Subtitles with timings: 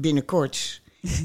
[0.00, 0.80] Binnenkort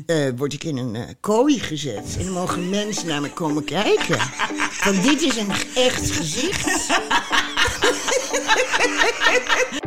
[0.05, 2.15] eh, word ik in een eh, kooi gezet.
[2.17, 4.17] En dan mogen mensen naar me komen kijken.
[4.83, 6.89] Want dit is een echt gezicht.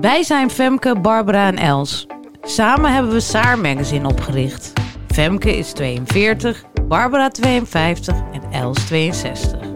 [0.01, 2.07] Wij zijn Femke, Barbara en Els.
[2.43, 4.73] Samen hebben we Saar Magazine opgericht.
[5.09, 9.74] Femke is 42, Barbara 52 en Els 62.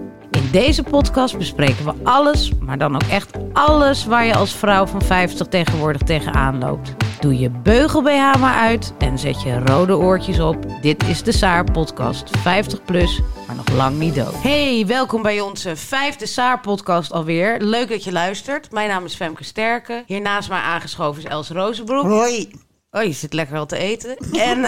[0.49, 4.87] In deze podcast bespreken we alles, maar dan ook echt alles waar je als vrouw
[4.87, 6.95] van 50 tegenwoordig tegenaan loopt.
[7.21, 10.57] Doe je beugel BH maar uit en zet je rode oortjes op.
[10.81, 14.43] Dit is de Saar podcast, 50 plus, maar nog lang niet dood.
[14.43, 17.61] Hey, welkom bij onze vijfde Saar podcast alweer.
[17.61, 18.71] Leuk dat je luistert.
[18.73, 20.03] Mijn naam is Femke Sterke.
[20.07, 22.05] Hiernaast mij aangeschoven is Els Rozenbroek.
[22.05, 22.51] Hoi.
[22.91, 24.17] Oh, je zit lekker al te eten.
[24.51, 24.65] En,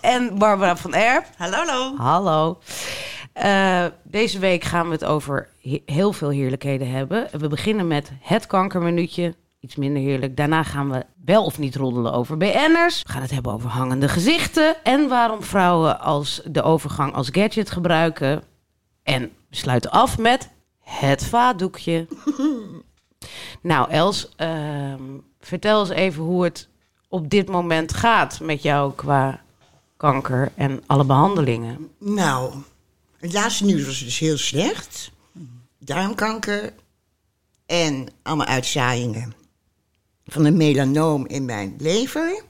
[0.00, 1.24] en Barbara van Erp.
[1.36, 1.96] Hallo, hallo.
[1.96, 2.58] Hallo.
[3.44, 7.28] Uh, deze week gaan we het over he- heel veel heerlijkheden hebben.
[7.38, 9.34] We beginnen met het kankerminuutje.
[9.60, 10.36] Iets minder heerlijk.
[10.36, 13.02] Daarna gaan we wel of niet roddelen over BN'ers.
[13.02, 14.76] We gaan het hebben over hangende gezichten.
[14.84, 18.42] En waarom vrouwen als de overgang als gadget gebruiken.
[19.02, 20.50] En we sluiten af met
[20.80, 22.06] het vaatdoekje.
[23.60, 25.02] nou, Els, ehm,
[25.40, 26.68] vertel eens even hoe het
[27.08, 29.40] op dit moment gaat met jou qua
[29.96, 31.88] kanker en alle behandelingen.
[31.98, 32.52] Nou,
[33.18, 35.10] het laatste nieuws was dus heel slecht.
[35.78, 36.74] Darmkanker
[37.66, 39.34] en allemaal uitzaaiingen
[40.24, 42.42] van een melanoom in mijn lever.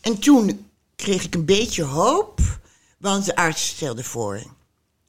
[0.00, 2.40] En toen kreeg ik een beetje hoop,
[2.98, 4.42] want de arts stelde voor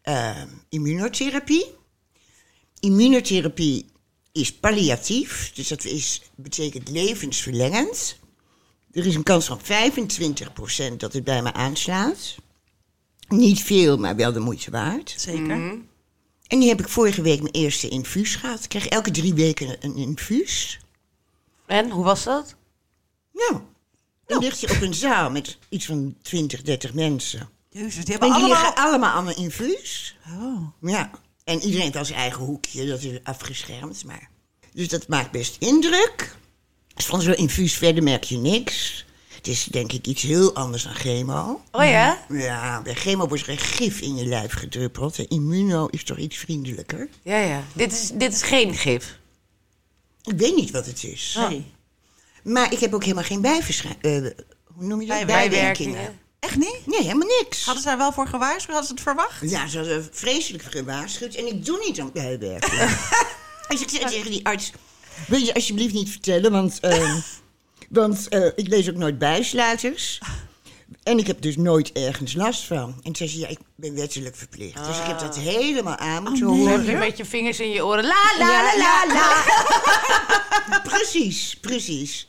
[0.02, 1.65] eh, immunotherapie.
[2.80, 3.86] Immunotherapie
[4.32, 8.17] is palliatief, dus dat is, betekent levensverlengend.
[8.92, 9.60] Er is een kans van
[10.94, 12.36] 25% dat het bij me aanslaat.
[13.27, 15.13] Niet veel, maar wel de moeite waard.
[15.17, 15.83] Zeker.
[16.47, 18.63] En die heb ik vorige week mijn eerste infuus gehad.
[18.63, 20.80] Ik krijg elke drie weken een infuus.
[21.65, 22.55] En hoe was dat?
[23.33, 23.61] Nou,
[24.25, 27.49] dan lig je op een zaal met iets van 20, 30 mensen.
[27.69, 28.61] Jezus, die En hebben die allemaal...
[28.61, 30.17] liggen allemaal aan een infuus.
[30.27, 30.67] Oh.
[30.81, 31.11] Ja,
[31.43, 34.05] en iedereen heeft al zijn eigen hoekje, dat is afgeschermd.
[34.05, 34.30] Maar.
[34.73, 36.35] Dus dat maakt best indruk.
[36.95, 39.05] Dus van zo'n infuus verder merk je niks.
[39.45, 41.61] Het is denk ik iets heel anders dan chemo.
[41.72, 42.26] Oh ja?
[42.30, 45.17] Ja, bij chemo wordt er een gif in je lijf gedruppeld.
[45.20, 47.10] En immuno is toch iets vriendelijker.
[47.22, 47.64] Ja, ja.
[47.73, 49.17] Dit is, dit is geen gif.
[50.23, 51.38] Ik weet niet wat het is.
[51.50, 51.66] Nee.
[52.44, 54.36] Maar ik heb ook helemaal geen bijverschijnselen.
[54.66, 55.26] hoe noem je dat?
[55.26, 56.20] Bijwerkingen.
[56.39, 56.80] Echt niet?
[56.86, 57.66] Nee, helemaal niks.
[57.66, 58.76] Hadden ze daar wel voor gewaarschuwd?
[58.76, 59.50] Hadden ze het verwacht?
[59.50, 61.36] Ja, ze hadden vreselijk gewaarschuwd.
[61.36, 62.88] En ik doe niet aan bijwerkingen.
[63.67, 64.72] dus ik zei tegen die arts...
[65.27, 66.80] Wil je alsjeblieft niet vertellen, want...
[66.80, 67.16] eh,
[67.95, 70.20] want eh, ik lees ook nooit bijsluiters.
[71.04, 72.95] En ik heb dus nooit ergens last van.
[72.95, 74.86] En toen zei ze, ja, ik ben wettelijk verplicht.
[74.86, 76.58] Dus ik heb dat helemaal aan moeten nee.
[76.58, 76.86] Dan horen.
[76.86, 78.04] heb je met je vingers in je oren.
[78.04, 79.44] La, la, la, la, la.
[80.89, 82.28] Precies, precies.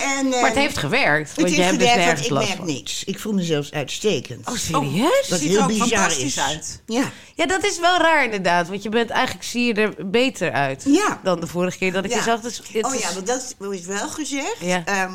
[0.00, 1.28] En, Maar het eh, heeft gewerkt.
[1.28, 2.66] Het Want heeft je hebt dus nergens ik last merk van.
[2.66, 3.04] niks.
[3.04, 4.48] Ik voel me zelfs uitstekend.
[4.48, 5.28] Oh, serieus?
[5.28, 6.38] Wat ziet heel er ook bizar fantastisch is.
[6.40, 6.82] uit.
[6.86, 7.10] Ja.
[7.34, 8.68] Ja, dat is wel raar inderdaad.
[8.68, 11.20] Want je bent eigenlijk, zie je er beter uit Ja.
[11.22, 12.22] dan de vorige keer dat ik je Ja.
[12.22, 12.40] zag.
[12.40, 14.56] Dus Oh is- ja, want dat wordt wel gezegd.
[14.60, 14.82] Ja.
[14.84, 15.12] Ehm,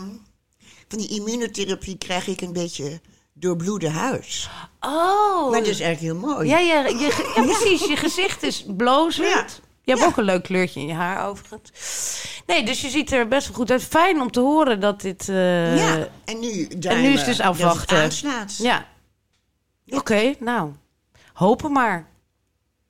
[0.88, 3.01] van die immunotherapie krijg ik een beetje
[3.34, 4.50] doorbloede huis.
[4.79, 5.50] Oh.
[5.51, 6.47] Maar dat is eigenlijk heel mooi.
[6.47, 7.88] Ja, ja, je, ge- ja, precies.
[7.88, 9.62] Je gezicht is blozend.
[9.87, 9.93] Ja.
[9.93, 10.07] Je hebt Ja.
[10.07, 11.71] ook een leuk kleurtje in je haar overigens.
[12.45, 13.83] Nee, dus je ziet er best wel goed uit.
[13.83, 15.29] Fijn om te horen dat dit...
[15.29, 17.97] eh, Ja, en nu, en nu is het dus afwachten.
[17.97, 18.57] aanslaat.
[18.57, 18.85] Ja.
[19.89, 20.71] Oké, nou.
[21.33, 22.07] Hopen maar.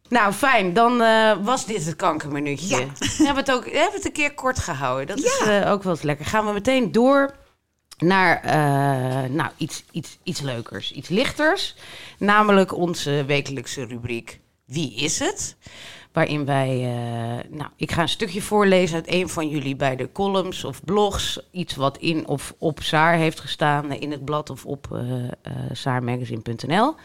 [0.10, 0.74] Nou, fijn.
[0.74, 2.78] Dan eh, was dit het kankerminuutje.
[2.78, 2.86] Ja.
[3.00, 5.08] We hebben het ook we hebben het een keer kort gehouden.
[5.08, 5.62] Dat is Ja.
[5.62, 6.26] eh, ook wel eens lekker.
[6.26, 7.36] Gaan we meteen door
[7.98, 8.42] naar
[9.32, 11.76] nou, iets, iets, iets leukers, iets lichters.
[12.20, 15.56] Namelijk onze wekelijkse rubriek Wie is het?
[16.18, 20.12] Waarin wij, eh, nou, ik ga een stukje voorlezen uit een van jullie bij de
[20.12, 21.40] columns of blogs.
[21.52, 25.52] Iets wat in of op Saar heeft gestaan eh, in het blad of op eh
[25.72, 26.96] saarmagazine.nl.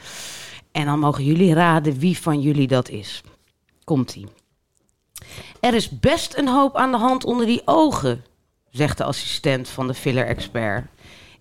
[0.72, 3.22] En dan mogen jullie raden wie van jullie dat is.
[3.84, 4.26] Komt-ie.
[5.60, 8.24] Er is best een hoop aan de hand onder die ogen,
[8.70, 10.86] zegt de assistent van de filler-expert.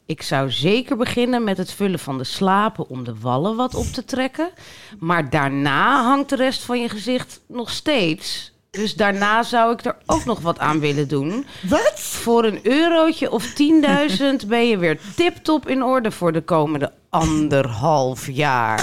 [0.05, 3.85] Ik zou zeker beginnen met het vullen van de slapen om de wallen wat op
[3.85, 4.49] te trekken.
[4.99, 9.95] Maar daarna hangt de rest van je gezicht nog steeds Dus daarna zou ik er
[10.05, 11.45] ook nog wat aan willen doen.
[11.69, 11.99] Wat?
[11.99, 13.53] Voor een eurotje of
[14.41, 18.79] 10.000 ben je weer tip-top in orde voor de komende anderhalf jaar.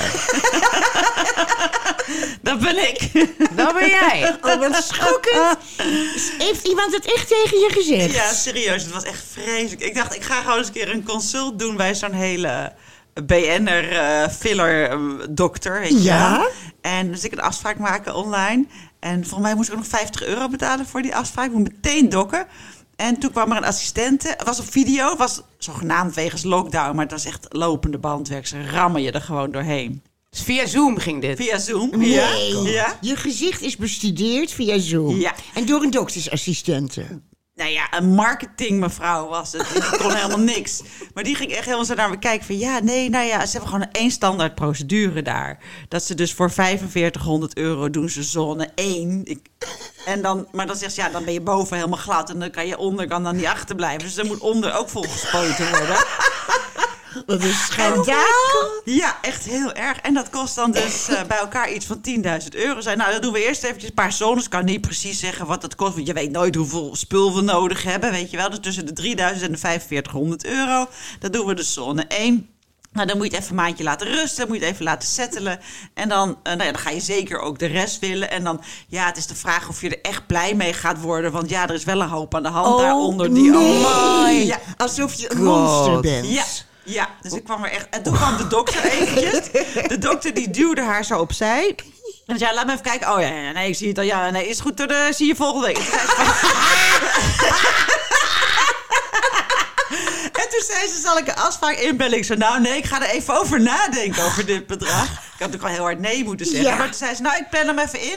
[2.48, 3.10] Dat ben ik.
[3.56, 4.36] Dat ben jij.
[4.42, 5.58] Oh, wat schokkend.
[6.46, 8.14] Heeft iemand het echt tegen je gezegd?
[8.14, 8.82] Ja, serieus.
[8.82, 9.80] Het was echt vreselijk.
[9.82, 12.72] Ik dacht, ik ga gewoon eens een keer een consult doen bij zo'n hele
[13.26, 14.98] BN'er eh, filler eh,
[15.30, 15.80] dokter.
[15.80, 16.38] Weet je Ja?
[16.38, 16.48] wel.
[16.80, 18.66] En dus ik een afspraak maken online.
[19.00, 21.46] En volgens mij moest ik ook nog 50 euro betalen voor die afspraak.
[21.46, 22.46] Ik moet meteen dokken.
[22.96, 24.28] En toen kwam er een assistente.
[24.28, 25.08] Het was op video.
[25.08, 26.94] Het was zogenaamd wegens lockdown.
[26.94, 28.46] Maar het was echt lopende bandwerk.
[28.46, 30.02] Ze rammen je er gewoon doorheen.
[30.30, 31.36] Dus via Zoom ging dit.
[31.36, 31.90] Via Zoom.
[31.98, 32.10] Nee.
[32.10, 32.68] Ja.
[32.68, 32.98] ja.
[33.00, 35.20] Je gezicht is bestudeerd via Zoom.
[35.20, 35.34] Ja.
[35.54, 37.20] En door een doktersassistente.
[37.58, 39.66] Nou ja, een marketingmevrouw was het.
[39.72, 40.82] Die kon helemaal niks.
[41.14, 42.58] Maar die ging echt helemaal zo naar me kijken van...
[42.58, 45.58] ja, nee, nou ja, ze hebben gewoon één standaard procedure daar.
[45.88, 49.20] Dat ze dus voor 4500 euro doen ze zone 1.
[49.24, 49.38] Ik,
[50.06, 52.30] en dan, maar dan zegt ze, ja, dan ben je boven helemaal glad...
[52.30, 54.02] en dan kan je onder kan dan niet achterblijven.
[54.02, 55.96] Dus dan moet onder ook volgespoten worden.
[57.26, 58.70] Wat een schandaal.
[58.84, 59.98] Ja, echt heel erg.
[59.98, 62.80] En dat kost dan dus eh, bij elkaar iets van 10.000 euro.
[62.80, 64.44] Zei, nou, dan doen we eerst eventjes een paar zones.
[64.44, 65.94] Ik kan niet precies zeggen wat dat kost.
[65.94, 68.10] Want je weet nooit hoeveel spul we nodig hebben.
[68.10, 68.50] Weet je wel.
[68.50, 70.86] Dus tussen de 3000 en de 4500 euro.
[71.18, 72.48] Dat doen we de zone 1.
[72.92, 74.36] Nou, dan moet je het even een maandje laten rusten.
[74.38, 75.60] Dan moet je het even laten settelen.
[75.94, 78.30] En dan, eh, nou ja, dan ga je zeker ook de rest willen.
[78.30, 81.32] En dan, ja, het is de vraag of je er echt blij mee gaat worden.
[81.32, 83.34] Want ja, er is wel een hoop aan de hand Oh, daaronder.
[83.34, 83.86] Die nee.
[83.86, 86.26] ook- Ja, Alsof je een monster bent.
[86.28, 86.44] ja,
[86.88, 87.86] ja, dus ik kwam er echt.
[87.90, 89.50] En toen kwam de dokter eventjes.
[89.88, 91.74] De dokter die duwde haar zo opzij.
[92.26, 93.14] En zei, laat me even kijken.
[93.14, 94.04] Oh ja, ja, nee, ik zie het al.
[94.04, 94.76] Ja, nee, is goed.
[94.76, 95.78] Dan eh, zie je volgende week.
[100.58, 102.18] En toen zei ze zal ik een afspraak inbellen?
[102.18, 105.04] Ik zei, nou nee, ik ga er even over nadenken over dit bedrag.
[105.04, 106.64] Ik had natuurlijk al heel hard nee moeten zeggen.
[106.64, 106.76] Ja.
[106.76, 108.16] Maar toen zei ze, nou, ik plan hem even in.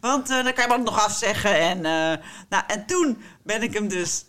[0.00, 1.58] Want eh, dan kan je hem ook nog afzeggen.
[1.58, 2.18] En, eh,
[2.48, 4.24] nou, en toen ben ik hem dus...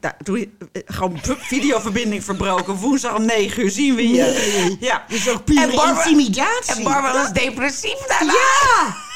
[0.00, 2.74] Nou, toen, eh, gewoon videoverbinding verbroken.
[2.74, 4.22] Woensdag om 9 uur zien we je.
[4.22, 4.76] Nee.
[4.80, 5.04] Ja.
[5.08, 6.74] Dat is ook pure En Barbara- intimidatie.
[6.74, 8.32] En Barbara was depressief daarna.
[8.32, 9.08] Ja!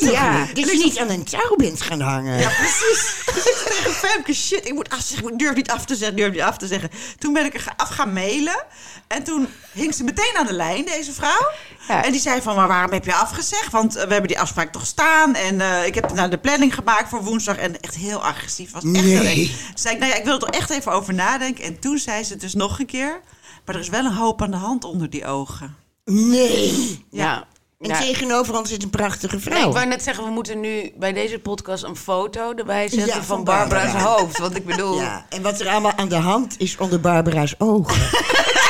[0.00, 0.56] Ja, niet.
[0.56, 2.40] dat je niet aan een touw bent gaan hangen.
[2.40, 3.14] Ja, precies.
[3.34, 5.32] Dus ik zei tegen Femke, shit, ik moet afzeggen.
[5.32, 6.90] Ik durf niet af te zeggen, durf niet af te zeggen.
[7.18, 8.64] Toen ben ik er af gaan mailen.
[9.08, 11.50] En toen hing ze meteen aan de lijn, deze vrouw.
[11.88, 12.04] Ja.
[12.04, 13.70] En die zei van, maar waarom heb je afgezegd?
[13.70, 15.34] Want eh, we hebben die afspraak toch staan.
[15.34, 17.56] En eh, ik heb nou de planning gemaakt voor woensdag.
[17.56, 18.70] En echt heel agressief.
[18.70, 19.46] Was echt Nee.
[19.46, 21.64] Toen zei ik, nou ja, ik wil er toch echt even over nadenken.
[21.64, 23.20] En toen zei ze dus nog een keer...
[23.64, 25.76] Maar er is wel een hoop aan de hand onder die ogen.
[26.04, 27.06] Nee.
[27.10, 27.46] Ja.
[27.78, 27.98] En Ja.
[27.98, 29.66] tegenover ons zit een prachtige Nee, vrouw.
[29.68, 33.12] ik wou net zeggen, we moeten nu bij deze podcast een foto erbij zetten Ja,
[33.14, 34.14] van, van Barbara's Barbara.
[34.16, 34.38] hoofd.
[34.38, 35.02] Want ik bedoel, ja.
[35.02, 38.02] Ja, en wat er allemaal aan de hand is onder Barbara's ogen.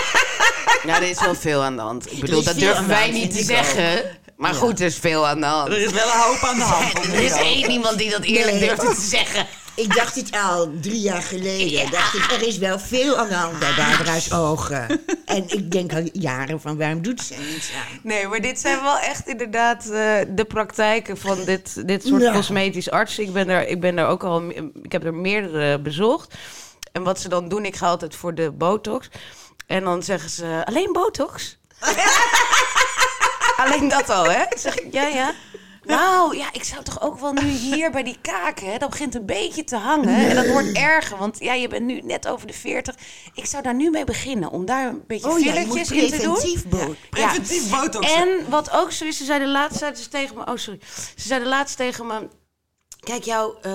[0.88, 2.12] er is wel veel aan de hand.
[2.12, 3.44] Ik bedoel, dat durven wij niet te ook.
[3.44, 4.19] zeggen.
[4.37, 5.69] Maar goed, er is veel aan de hand.
[5.69, 6.93] Er is wel een hoop aan de hand.
[7.14, 8.69] Er is één iemand die dat eerlijk Nee.
[8.75, 9.46] durft te zeggen.
[9.79, 11.91] Ik dacht het al drie jaar geleden.
[11.91, 15.01] Dacht ik, er is wel veel aan de hand bij Barbara's ogen.
[15.25, 18.01] En ik denk al jaren van waarom doet ze niets aan?
[18.03, 22.91] Nee, maar dit zijn wel echt inderdaad eh, de praktijken van dit, dit soort cosmetisch
[22.91, 23.25] artsen.
[23.25, 24.43] Ik ben, er, ik ben er ook al,
[24.83, 26.35] ik heb er meerdere bezocht.
[26.93, 29.09] En wat ze dan doen, ik ga altijd voor de botox.
[29.67, 31.59] En dan zeggen ze, alleen botox?
[33.63, 34.43] alleen dat al, hè?
[34.43, 35.35] Ik zeg, ja, ja.
[35.88, 39.14] Nou, ja, ik zou toch ook wel nu hier bij die kaken, hè, dat begint
[39.14, 40.29] een beetje te hangen.
[40.29, 42.94] En dat wordt erger, want ja, je bent nu net over de 40.
[43.35, 46.22] Ik zou daar nu mee beginnen, om daar een beetje Oh ja, fillertjes in te
[46.22, 46.34] doen.
[46.34, 46.98] preventief botox.
[47.10, 48.13] Preventief botox.
[48.15, 50.46] En wat ook zo is, ze zeiden laatst zeiden ze tegen me...
[50.46, 50.81] Oh, sorry.
[51.17, 52.29] Ze zeiden laatst tegen me...
[53.08, 53.72] Kijk, jouw eh,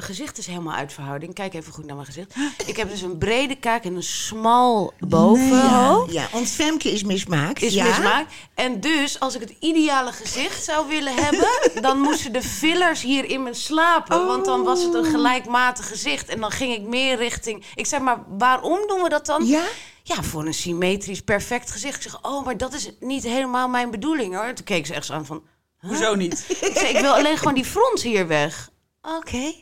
[0.00, 1.34] gezicht is helemaal uit verhouding.
[1.34, 2.34] Kijk even goed naar mijn gezicht.
[2.66, 6.12] Ik heb dus een brede kaak en een smal bovenhoofd.
[6.12, 7.62] Ja, ons Femke is mismaakt.
[7.62, 7.84] Is ja.
[7.84, 8.34] mismaakt.
[8.54, 11.48] En dus, als ik het ideale gezicht zou willen hebben...
[11.82, 14.26] dan moesten de fillers hier in me slapen.
[14.26, 16.28] Want dan was het een gelijkmatig gezicht.
[16.28, 17.64] En dan ging ik meer richting...
[17.74, 19.46] Ik zei, maar waarom doen we dat dan?
[19.46, 19.64] Ja?
[20.02, 21.96] Ja, voor een symmetrisch perfect gezicht.
[21.96, 24.52] Ik zeg, oh, maar dat is niet helemaal mijn bedoeling hoor.
[24.52, 25.42] Toen keek ze echt zo aan van...
[25.78, 26.44] Hoezo niet?
[26.48, 28.72] Ik zei, ik wil alleen gewoon die frons hier weg.
[29.18, 29.52] Oké.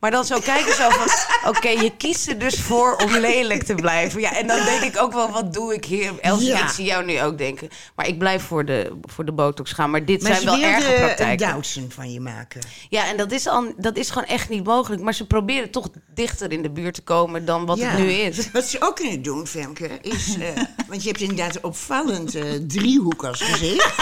[0.00, 1.06] Maar dan zo kijken zo van...
[1.50, 4.20] Oké, je kiest er dus voor om lelijk te blijven.
[4.20, 6.12] Ja, en dan denk ik ook wel, wat doe ik hier?
[6.20, 6.62] Els, Ja.
[6.62, 7.68] ik zie jou nu ook denken.
[7.96, 9.90] Maar ik blijf voor de, voor de botox gaan.
[9.90, 11.52] Maar dit Maar zijn wel erge een praktijken.
[11.52, 12.60] Doutzen van je maken.
[12.88, 15.02] Ja, en dat is, al, dat is gewoon echt niet mogelijk.
[15.02, 17.88] Maar ze proberen toch dichter in de buurt te komen dan wat Ja.
[17.88, 18.50] het nu is.
[18.50, 20.36] Wat ze ook kunnen doen, Femke, is...
[20.38, 23.92] eh, want je hebt inderdaad een opvallend eh, driehoek als gezicht.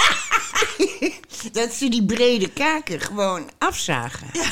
[1.52, 4.26] dat ze die brede kaken gewoon afzagen.
[4.32, 4.50] Ja,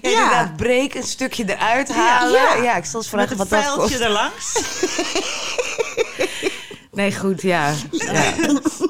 [0.10, 2.40] inderdaad, breek een stukje eruit halen.
[2.40, 2.76] Ja, Ja.
[2.76, 3.74] ik zal eens Met vragen een wat dat kost.
[3.76, 4.52] vuiltje erlangs.
[6.92, 7.74] Nee, goed, ja.
[7.90, 8.34] ja.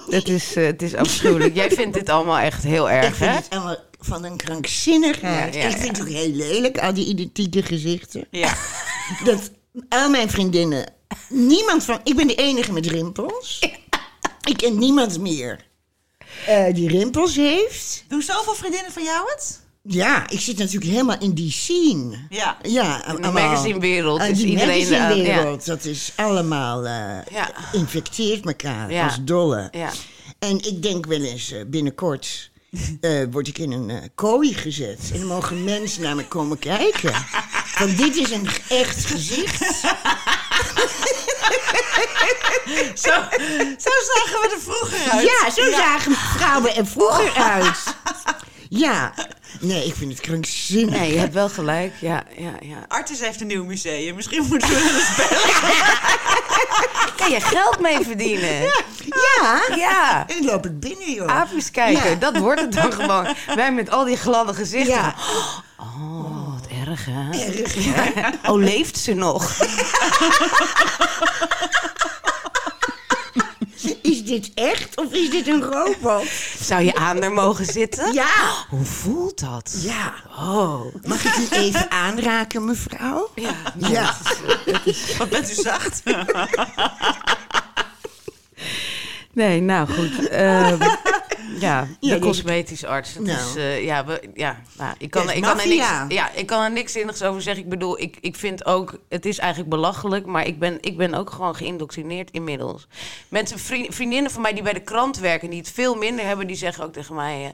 [0.09, 1.55] Het, is, eh, het is afschuwelijk.
[1.55, 3.37] Jij vindt dit allemaal echt heel Ik erg, vind hè?
[3.37, 5.55] het allemaal van een krankzinnigheid.
[5.55, 8.27] Ja, ja, ik vind het ook heel lelijk, al die identieke gezichten.
[8.31, 8.55] Ja.
[9.25, 9.51] Dat
[9.89, 10.93] al mijn vriendinnen,
[11.29, 12.01] niemand van...
[12.05, 13.59] Ik ben de enige met rimpels.
[14.49, 15.67] Ik ken niemand meer
[16.47, 18.05] eh, die rimpels heeft.
[18.09, 19.61] Doen zoveel vriendinnen van jou het?
[19.83, 22.27] Ja, ik zit natuurlijk helemaal in die scene.
[22.29, 22.57] Ja.
[22.63, 24.85] Ja, In de allemaal- magazinewereld Eh, is die iedereen...
[24.85, 26.85] eh, magazinewereld, dat is allemaal...
[26.87, 26.93] eh,
[27.33, 27.51] Ja.
[27.73, 29.05] infecteert elkaar Ja.
[29.05, 29.69] als dolle.
[29.71, 29.91] Ja.
[30.39, 32.51] En ik denk wel eens, eh, binnenkort
[33.01, 34.99] eh, word ik in een eh, kooi gezet.
[35.13, 37.13] En dan mogen mensen naar me komen kijken.
[37.79, 39.61] Want dit is een echt gezicht.
[43.05, 43.11] Zo,
[43.79, 45.23] zo zagen we er vroeger uit.
[45.23, 47.77] Ja, zo zagen vrouwen er vroeger uit.
[48.71, 49.13] Ja,
[49.61, 50.99] nee, ik vind het krankzinnig.
[50.99, 51.93] Nee, je hebt wel gelijk.
[52.01, 52.77] Ja, ja, ja.
[52.89, 54.15] Artis heeft een nieuw museum.
[54.15, 55.97] Misschien moeten we eens bellen.
[57.17, 58.63] Kan je geld mee verdienen?
[59.05, 60.25] Ja, Ja.
[60.29, 61.27] en dan loop ik binnen, joh.
[61.37, 62.15] Aapjes kijken, Ja.
[62.17, 63.35] dat wordt het dan gewoon.
[63.55, 64.95] Wij met al die gladde gezichten.
[64.95, 65.15] Ja.
[65.77, 66.28] Oh,
[66.91, 67.31] erg, hè?
[67.31, 68.33] Erg, ja.
[68.47, 69.57] Oh, leeft ze nog?
[74.03, 76.27] Is dit echt of is dit een robot?
[76.61, 78.13] Zou je aan haar mogen zitten?
[78.13, 78.27] Ja.
[78.69, 79.75] Hoe voelt dat?
[79.81, 80.15] Ja.
[80.39, 80.95] Oh.
[81.05, 83.31] Mag ik u even aanraken, mevrouw?
[83.35, 83.55] Ja.
[83.77, 84.15] Ja.
[85.19, 86.03] Wat bent u zacht?
[89.33, 90.29] Nee, nou goed.
[90.29, 90.79] Ehm,
[91.61, 93.15] ja, de Ja, je- cosmetisch arts.
[93.15, 93.29] Nou.
[93.39, 96.63] is, eh, ja, we, ja nou, ik, kan, ik, kan er niks, ja, ik kan
[96.63, 97.63] er niks zinnigs over zeggen.
[97.63, 101.15] Ik bedoel, ik, ik vind ook, het is eigenlijk belachelijk, maar ik ben, ik ben
[101.15, 102.87] ook gewoon geïndoctrineerd inmiddels.
[103.29, 106.47] Mensen, vriend- vriendinnen van mij die bij de krant werken, die het veel minder hebben,
[106.47, 107.51] die zeggen ook tegen mij: eh,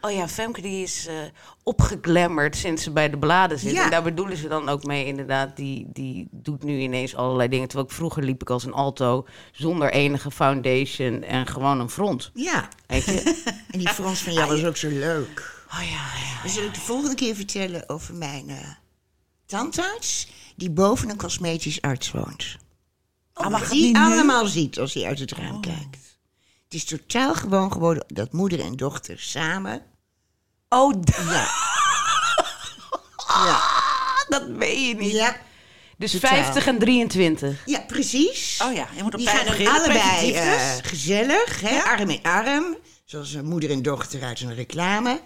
[0.00, 1.14] Oh ja, Femke die is eh
[1.62, 3.72] opgeglammerd sinds ze bij de bladen zit.
[3.72, 3.84] Ja.
[3.84, 5.56] En daar bedoelen ze dan ook mee, inderdaad.
[5.56, 7.68] Die, die doet nu ineens allerlei dingen.
[7.68, 12.30] Terwijl ik vroeger liep ik als een alto zonder enige foundation en gewoon een front.
[12.34, 12.68] Ja.
[13.70, 15.64] En die Frans van jou was ook zo leuk.
[15.72, 16.42] Oh ja, ja.
[16.42, 18.56] Dan zal ik de volgende keer vertellen over mijn eh,
[19.46, 20.28] tandarts...
[20.56, 22.56] die boven een cosmetisch arts woont.
[23.34, 26.15] Oh, het die allemaal ziet als hij uit het raam kijkt.
[26.76, 29.82] Het is totaal gewoon geworden dat moeder en dochter samen...
[30.68, 30.94] Oh,
[31.28, 31.48] Ja.
[33.46, 33.60] ja.
[34.28, 35.12] dat weet je niet.
[35.12, 35.36] Ja.
[35.98, 36.30] Dus totaal.
[36.42, 37.62] 50 en 23.
[37.66, 38.60] Ja, precies.
[38.64, 39.72] Oh ja, je moet op Die gaan beginnen.
[39.74, 41.82] allebei eh, gezellig, hè, Ja.
[41.82, 42.76] arm in arm.
[43.04, 45.20] Zoals een moeder en dochter uit een reclame.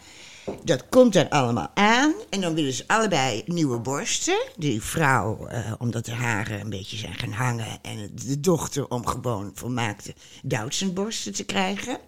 [0.63, 2.13] Dat komt dan allemaal aan.
[2.31, 4.39] En dan willen ze allebei nieuwe borsten.
[4.57, 7.79] Die vrouw, eh, omdat de haren een beetje zijn gaan hangen.
[7.83, 11.99] En de dochter om gewoon volmaakte Duitsenborsten te krijgen.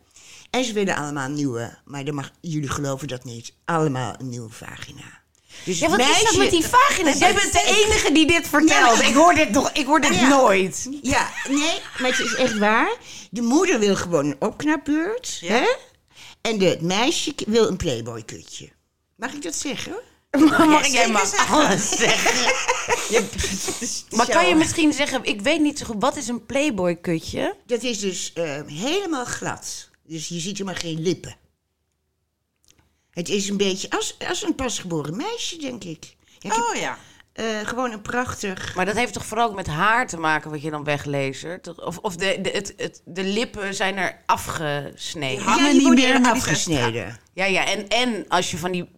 [0.50, 4.50] En ze willen allemaal nieuwe, maar dan mag, jullie geloven dat niet, allemaal een nieuwe
[4.50, 5.20] vagina.
[5.64, 7.18] Dus Ja, wat is dat met die vagina's?
[7.18, 9.00] Jij bent de enige die dit vertelt.
[9.00, 9.08] Ja.
[9.08, 10.28] Ik hoor dit, nog, ik hoor dit Ja.
[10.28, 10.88] nooit.
[11.02, 12.96] Ja, nee, maar het is echt waar.
[13.30, 15.52] De moeder wil gewoon een opknapbeurt, Ja.
[15.52, 15.68] hè?
[16.42, 18.68] En het meisje wil een playboy-kutje.
[19.16, 20.00] Mag ik dat zeggen?
[20.68, 21.54] Mag jij zeggen.
[21.54, 22.52] alles zeggen?
[24.16, 27.56] maar kan je misschien zeggen, ik weet niet zo goed, wat is een playboy kutje?
[27.66, 29.90] Dat is dus eh, helemaal glad.
[30.06, 31.36] Dus je ziet er maar geen lippen.
[33.10, 36.04] Het is een beetje als, als een pasgeboren meisje, denk ik.
[36.04, 36.98] Ja, ik heb, Oh ja.
[37.32, 38.74] Eh, gewoon een prachtig...
[38.74, 41.46] Maar dat heeft toch vooral ook met haar te maken wat je dan wegleest?
[41.76, 45.44] Of, of de, de, het, het, de lippen zijn er afgesneden.
[45.44, 45.50] Ja.
[45.50, 47.18] hangen ja, die niet meer er afgesneden.
[47.32, 48.88] Ja, ja, en, en als je van die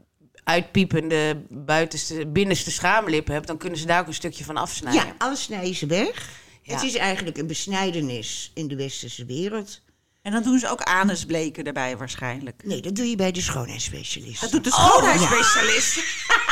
[0.45, 5.07] uitpiepende buitenste, binnenste schaamlippen hebt, dan kunnen ze daar ook een stukje van afsnijden.
[5.07, 6.31] Ja, alles snijden ze weg.
[6.63, 6.75] Ja.
[6.75, 9.83] Het is eigenlijk een besnijdenis in de westerse wereld.
[10.23, 12.63] En dan doen ze ook anusbleken erbij waarschijnlijk.
[12.65, 14.41] Nee, dat doe je bij de schoonheidsspecialist.
[14.41, 15.97] Dat doet de schoonheidsspecialist.
[15.97, 16.05] Oh,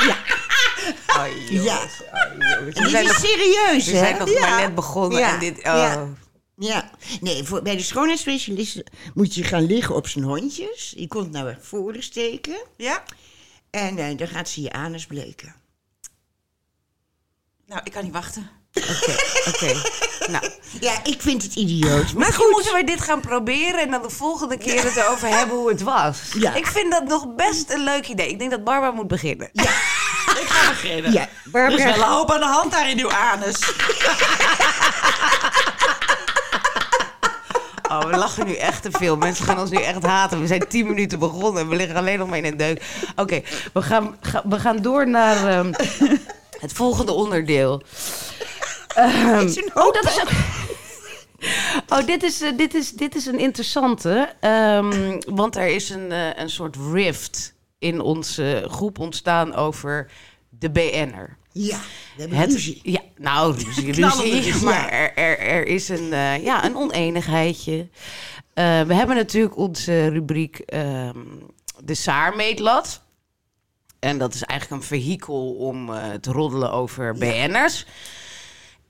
[0.04, 0.21] jongens, Ja.
[1.50, 1.98] Jongens.
[1.98, 3.98] We dit is nog, serieus, we hè?
[3.98, 4.40] zijn nog ja.
[4.40, 5.32] maar net begonnen Ja.
[5.32, 5.58] en dit...
[5.58, 5.62] Oh.
[5.62, 6.08] Ja.
[6.56, 6.90] Ja,
[7.20, 8.82] nee, voor, bij de schoonheidsspecialist
[9.14, 10.92] moet je gaan liggen op zijn hondjes.
[10.96, 12.62] Die komt naar voren steken.
[12.76, 13.02] Ja?
[13.70, 15.54] En eh, dan gaat ze je anus bleken.
[17.66, 18.50] Nou, ik kan niet wachten.
[18.74, 19.14] Oké,
[19.50, 19.82] oké.
[20.30, 20.50] Nou,
[20.80, 22.12] Ja, ik vind het idioot.
[22.12, 22.50] Maar goed.
[22.50, 25.82] moeten wij dit gaan proberen en dan de volgende keer het erover hebben hoe het
[25.82, 26.20] was.
[26.38, 26.54] Ja.
[26.54, 28.28] Ik vind dat nog best een leuk idee.
[28.28, 29.48] Ik denk dat Barbara moet beginnen.
[29.52, 29.60] Ik
[31.12, 31.84] Ja, Er is Barbara.
[31.84, 33.58] wel een hoop aan de hand daar in uw anus.
[37.90, 39.16] Oh, we lachen nu echt te veel.
[39.16, 40.40] Mensen gaan ons nu echt haten.
[40.40, 42.82] We zijn tien minuten begonnen en we liggen alleen nog maar in een deuk.
[43.16, 43.42] Oké,
[43.72, 45.72] we, gaan, ga- we gaan door naar ehm,
[46.64, 47.82] het volgende onderdeel.
[48.94, 50.28] Ehm, oh, dat is ook...
[51.88, 54.32] Oh, dit is, eh, dit, is, dit is een interessante.
[54.40, 60.10] ehm, want er is een, eh, een soort rift in onze groep ontstaan over
[60.58, 61.36] de BN'er.
[61.52, 61.80] Ja,
[62.14, 62.80] we hebben Het, ruzie.
[62.82, 64.54] ja, nou, ruzie, ruzie.
[64.64, 67.88] Maar er, er, er is een, eh, ja, een oneenigheidje.
[68.54, 71.18] Eh, we hebben natuurlijk onze rubriek ehm,
[71.84, 73.02] de Saarmeetlat.
[73.98, 77.86] En dat is eigenlijk een vehikel om eh, te roddelen over BN'ers.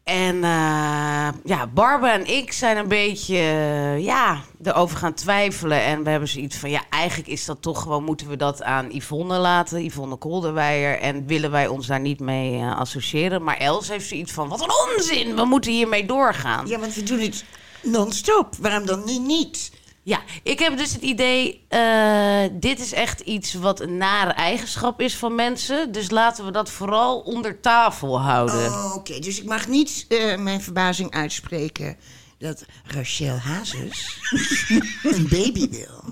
[0.05, 5.83] En eh, ja, Barbara en ik zijn een beetje eh, ja, erover gaan twijfelen.
[5.83, 8.05] En we hebben zoiets van, ja, eigenlijk is dat toch gewoon...
[8.05, 10.99] moeten we dat aan Yvonne laten, Yvonne Kolderweijer...
[10.99, 13.43] en willen wij ons daar niet mee eh, associëren.
[13.43, 16.67] Maar Els heeft zoiets van, wat een onzin, we moeten hiermee doorgaan.
[16.67, 17.45] Ja, want we doen het
[17.83, 18.57] non-stop.
[18.61, 19.73] Waarom dan nu niet?
[20.05, 25.01] Ja, ik heb dus het idee, eh, dit is echt iets wat een nare eigenschap
[25.01, 25.93] is van mensen.
[25.93, 28.67] Dus laten we dat vooral onder tafel houden.
[28.73, 31.97] Oh, Oké, dus ik mag niet eh, mijn verbazing uitspreken
[32.39, 34.19] dat Rachel Hazes
[35.03, 36.05] een baby wil.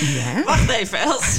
[0.00, 0.42] Ja?
[0.44, 1.38] Wacht even, Els.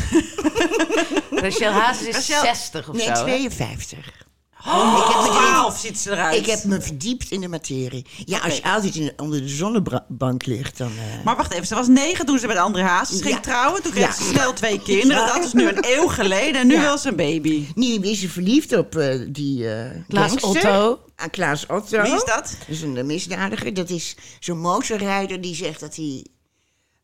[1.43, 3.11] Rachel Hazes is Rachel- 60 of Nee, zo.
[3.11, 3.21] hè?
[3.21, 4.25] 52.
[4.67, 6.35] Oh, ik heb me erin- 12 ziet ze eruit.
[6.37, 8.05] Ik heb me verdiept in de materie.
[8.25, 10.87] Ja, als je altijd in, onder de zonnebank ligt, dan...
[10.87, 13.39] eh, Maar wacht even, ze was negen toen ze de andere Hazes ging Ja.
[13.39, 13.81] trouwen.
[13.83, 14.11] Toen kreeg Ja.
[14.13, 15.25] ze snel twee kinderen.
[15.25, 15.33] Ja.
[15.33, 16.61] Dat is nu een eeuw geleden.
[16.61, 17.65] En nu wil ze een baby.
[17.75, 20.49] Nu is ze verliefd op eh, die eh Klaas gangster.
[20.79, 20.99] Otto.
[21.15, 22.01] Aan Klaas Otto.
[22.01, 22.55] Wie is dat?
[22.59, 23.73] Dat is een misdadiger.
[23.73, 26.25] Dat is zo'n motorrijder die zegt dat hij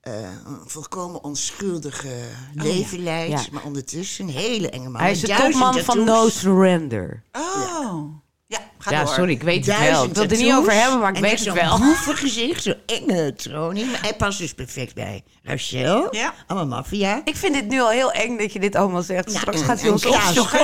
[0.07, 2.15] eh, een volkomen onschuldige
[2.53, 3.31] leven leidt.
[3.31, 3.47] Ja.
[3.51, 5.01] Maar ondertussen een hele enge man.
[5.01, 6.03] Hij is de topman van.
[6.03, 7.23] No Surrender.
[7.31, 7.41] Oh.
[7.55, 8.05] Ja,
[8.79, 9.13] ga Ja, door.
[9.13, 10.03] sorry, ik weet het wel.
[10.03, 11.77] Ik wil het er niet over hebben, maar ik en weet het wel.
[12.05, 13.85] Zo'n gezicht, zo'n enge tronie.
[13.85, 16.07] Maar hij past dus perfect bij Rachel.
[16.15, 16.33] Ja.
[16.47, 17.21] Allemaal maffia.
[17.23, 19.31] Ik vind dit nu al heel eng dat je dit allemaal zegt.
[19.31, 20.59] Ja, Straks en- gaat hij ons opzoeken.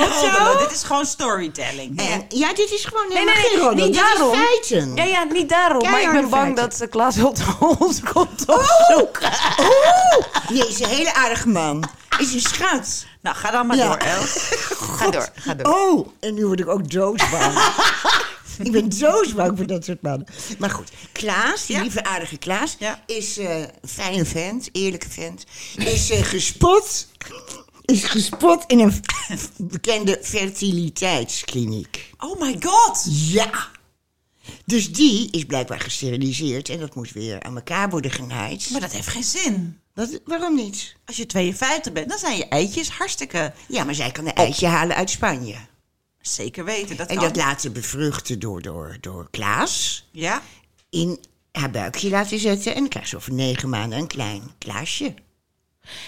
[0.59, 1.99] Dit is gewoon storytelling.
[1.99, 3.85] En, ja, dit is gewoon Nee, helemaal nee, geen nee, roddel.
[3.85, 4.31] niet Dit daarom.
[4.33, 4.95] is feiten.
[4.95, 5.89] Ja, ja, niet daarom.
[5.91, 6.55] Maar ik ben bang feiten.
[6.55, 7.43] dat uh, Klaas Otto
[7.85, 9.31] ons komt opzoeken.
[9.59, 11.83] Oeh, nee, is een hele aardige man.
[12.19, 13.05] Is een schat.
[13.21, 13.87] Nou, ga dan maar Ja.
[13.87, 14.31] door, Els.
[14.97, 15.73] Ga door, ga door.
[15.73, 17.53] Oh, en nu word ik ook doodsbang.
[18.63, 20.27] ik ben doodsbang voor dat soort mannen.
[20.59, 21.81] Maar goed, Klaas, die Ja.
[21.81, 23.03] lieve aardige Klaas, Ja.
[23.05, 25.43] is eh, een fijne vent, eerlijke vent.
[25.77, 27.07] Is eh, gespot,
[27.85, 29.03] is gespot in een
[29.57, 32.11] bekende fertiliteitskliniek.
[32.17, 33.05] Oh my god.
[33.09, 33.49] Ja.
[34.65, 38.69] Dus die is blijkbaar gesteriliseerd en dat moet weer aan elkaar worden genaaid.
[38.71, 39.79] Maar dat heeft geen zin.
[39.93, 40.95] Wat, waarom niet?
[41.05, 43.53] Als je 52 bent, dan zijn je eitjes hartstikke...
[43.67, 45.55] Ja, maar zij kan een eitje halen uit Spanje.
[46.21, 47.25] Zeker weten, dat En kan.
[47.25, 50.05] dat laten bevruchten door, door, door Klaas.
[50.11, 50.41] Ja?
[50.89, 51.19] In
[51.51, 52.75] haar buikje laten zetten.
[52.75, 55.13] En ze over negen maanden een klein Klaasje.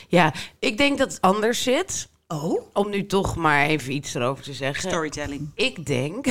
[0.08, 2.08] Ja, ik denk dat het anders zit.
[2.28, 2.62] Oh?
[2.74, 4.90] Om nu toch maar even iets erover te zeggen.
[4.90, 5.52] Storytelling.
[5.56, 6.28] Ik denk...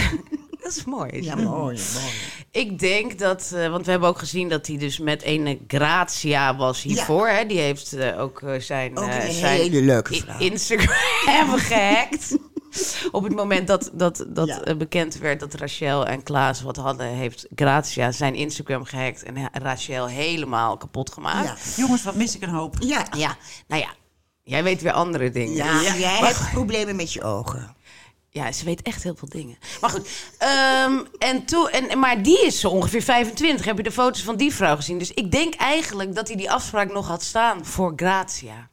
[0.65, 1.23] dat is mooi.
[1.23, 2.13] Ja, mooi, mooi.
[2.51, 6.57] Ik denk dat, eh, want we hebben ook gezien dat hij dus met een Grazia
[6.57, 7.29] was hiervoor.
[7.29, 7.47] Hè?
[7.47, 10.39] Die heeft eh, ook eh, zijn, Ook een zijn hele leuke i- vrouw.
[10.39, 12.37] Instagram gehackt.
[13.13, 14.75] Op het moment dat, dat, dat Ja.
[14.75, 20.07] bekend werd dat Rachel en Klaas wat hadden, heeft Grazia zijn Instagram gehackt en Rachel
[20.07, 21.47] helemaal kapot gemaakt.
[21.77, 21.83] Ja.
[21.83, 22.77] Jongens, wat mis ik een hoop.
[22.79, 23.07] Ja.
[23.17, 23.37] Ja,
[23.69, 23.89] nou ja,
[24.43, 25.55] jij weet weer andere dingen.
[25.55, 27.77] Ja, jij hebt problemen met je ogen.
[28.35, 29.59] Ja, ze weet echt heel veel dingen.
[29.81, 33.65] Maar goed, ehm, en toen, en, maar die is zo ongeveer 25.
[33.65, 34.99] Heb je de foto's van die vrouw gezien?
[34.99, 38.69] Dus ik denk eigenlijk dat hij die afspraak nog had staan voor Grazia.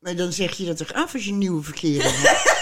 [0.00, 2.52] Maar dan zeg je dat toch af als je een nieuwe verkering hebt?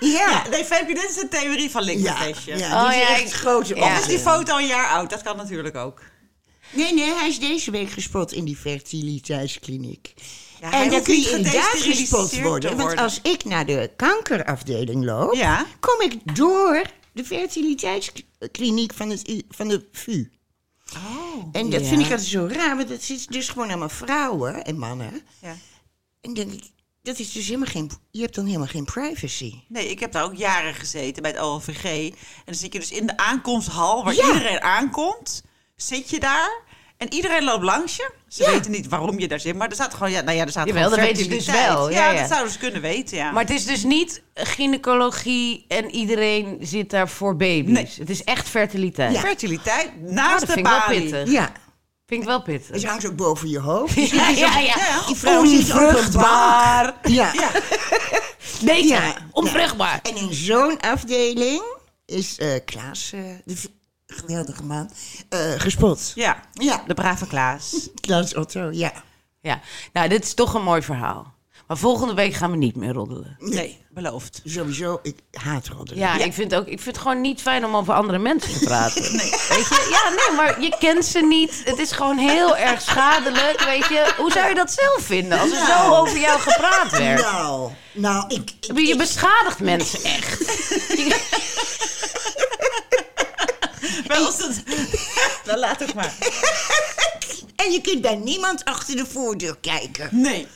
[0.18, 0.48] ja.
[0.50, 2.58] Nee, Femke, dit is de theorie van Ja, linkervestje.
[2.58, 3.84] ja, Oh, die is ja, echt ik- grote ja.
[3.92, 5.10] Of is die foto een jaar oud?
[5.10, 6.00] Dat kan natuurlijk ook.
[6.70, 10.14] Nee, nee, hij is deze week gespot in die fertiliteitskliniek.
[10.60, 12.76] Ja, en dan kun niet je inderdaad gespot worden.
[12.76, 15.66] Want als ik naar de kankerafdeling loop, Ja.
[15.80, 20.30] kom ik door de fertiliteitskliniek van, het, van de VU.
[20.94, 21.44] Oh.
[21.52, 21.86] En dat Ja.
[21.86, 25.22] vind ik altijd zo raar, want dat zit dus gewoon allemaal vrouwen en mannen.
[25.42, 25.56] Ja.
[26.20, 26.62] En denk ik,
[27.02, 29.54] dat is dus helemaal geen, je hebt dan helemaal geen privacy.
[29.68, 31.84] Nee, ik heb daar ook jaren gezeten bij het OLVG.
[32.10, 34.26] En dan zit je dus in de aankomsthal waar Ja.
[34.26, 35.42] iedereen aankomt.
[35.76, 36.62] Zit je daar
[36.96, 38.10] en iedereen loopt langs je.
[38.28, 38.50] Ze Ja.
[38.50, 40.66] weten niet waarom je daar zit, maar er staat gewoon, ja, nou ja, er staat
[40.66, 42.20] Jawel, gewoon dat weten ze dus wel, Ja, ja, ja.
[42.20, 43.30] dat zouden ze kunnen weten, ja.
[43.30, 47.72] Maar het is dus niet gynaecologie en iedereen zit daar voor baby's.
[47.72, 47.88] Nee.
[47.98, 49.12] Het is echt fertiliteit.
[49.14, 49.20] Ja.
[49.20, 51.00] fertiliteit Nou, naast dat de vind ik wel balie.
[51.10, 51.32] pittig.
[51.32, 51.52] Ja,
[52.06, 52.74] Vind ik wel pittig.
[52.74, 53.94] het hangt ook boven je hoofd.
[54.10, 54.74] Ja, ja, ja.
[55.06, 56.84] Die vrouw zit op een Onvruchtbaar.
[57.02, 57.14] bank.
[57.14, 57.32] Ja.
[57.34, 57.50] Ja.
[58.60, 59.02] Nee, Ja.
[59.04, 59.14] ja.
[59.32, 60.00] onvruchtbaar.
[60.02, 61.62] En in zo'n afdeling
[62.06, 63.56] is eh, Klaas, eh, de
[64.06, 64.90] geweldige man,
[65.28, 66.12] eh, gespot.
[66.14, 67.88] ja, Ja, de brave Klaas.
[68.00, 68.92] Klaas Otto, ja.
[69.40, 69.60] Ja,
[69.92, 71.34] nou, dit is toch een mooi verhaal.
[71.66, 73.36] Maar volgende week gaan we niet meer roddelen.
[73.38, 74.40] Nee, beloofd.
[74.44, 75.98] Sowieso, ik haat roddelen.
[76.00, 78.64] Ja, Ik, vind ook, ik vind het gewoon niet fijn om over andere mensen te
[78.64, 79.02] praten.
[79.12, 79.88] Weet je?
[79.90, 81.62] Ja, nee, maar je kent ze niet.
[81.64, 84.14] Het is gewoon heel erg schadelijk, weet je.
[84.18, 87.20] Hoe zou je dat zelf vinden als er zo over jou gepraat werd?
[87.22, 88.50] Nou, nou, ik...
[88.60, 90.40] ik- Je ik- beschadigt mensen echt.
[94.08, 94.62] Als het...
[95.44, 96.14] Dan laat het maar.
[97.64, 100.08] en je kunt bij niemand achter de voordeur kijken.
[100.12, 100.46] Nee.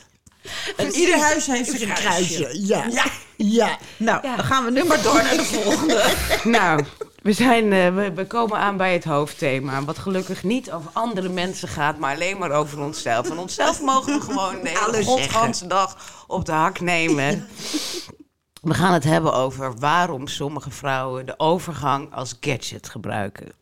[0.77, 2.67] En ieder huis heeft zijn Een kruisje.
[2.67, 2.85] ja.
[2.91, 3.05] Ja.
[3.37, 3.79] Ja.
[3.97, 6.05] Nou, dan gaan we nu maar door naar de volgende.
[6.45, 6.85] Nou,
[7.23, 9.85] we, zijn, eh, we, we komen aan bij het hoofdthema.
[9.85, 13.31] Wat gelukkig niet over andere mensen gaat, maar alleen maar over onszelf.
[13.31, 17.49] En onszelf mogen we gewoon de hele dag op de hak nemen.
[18.61, 23.53] We gaan het hebben over waarom sommige vrouwen de overgang als gadget gebruiken.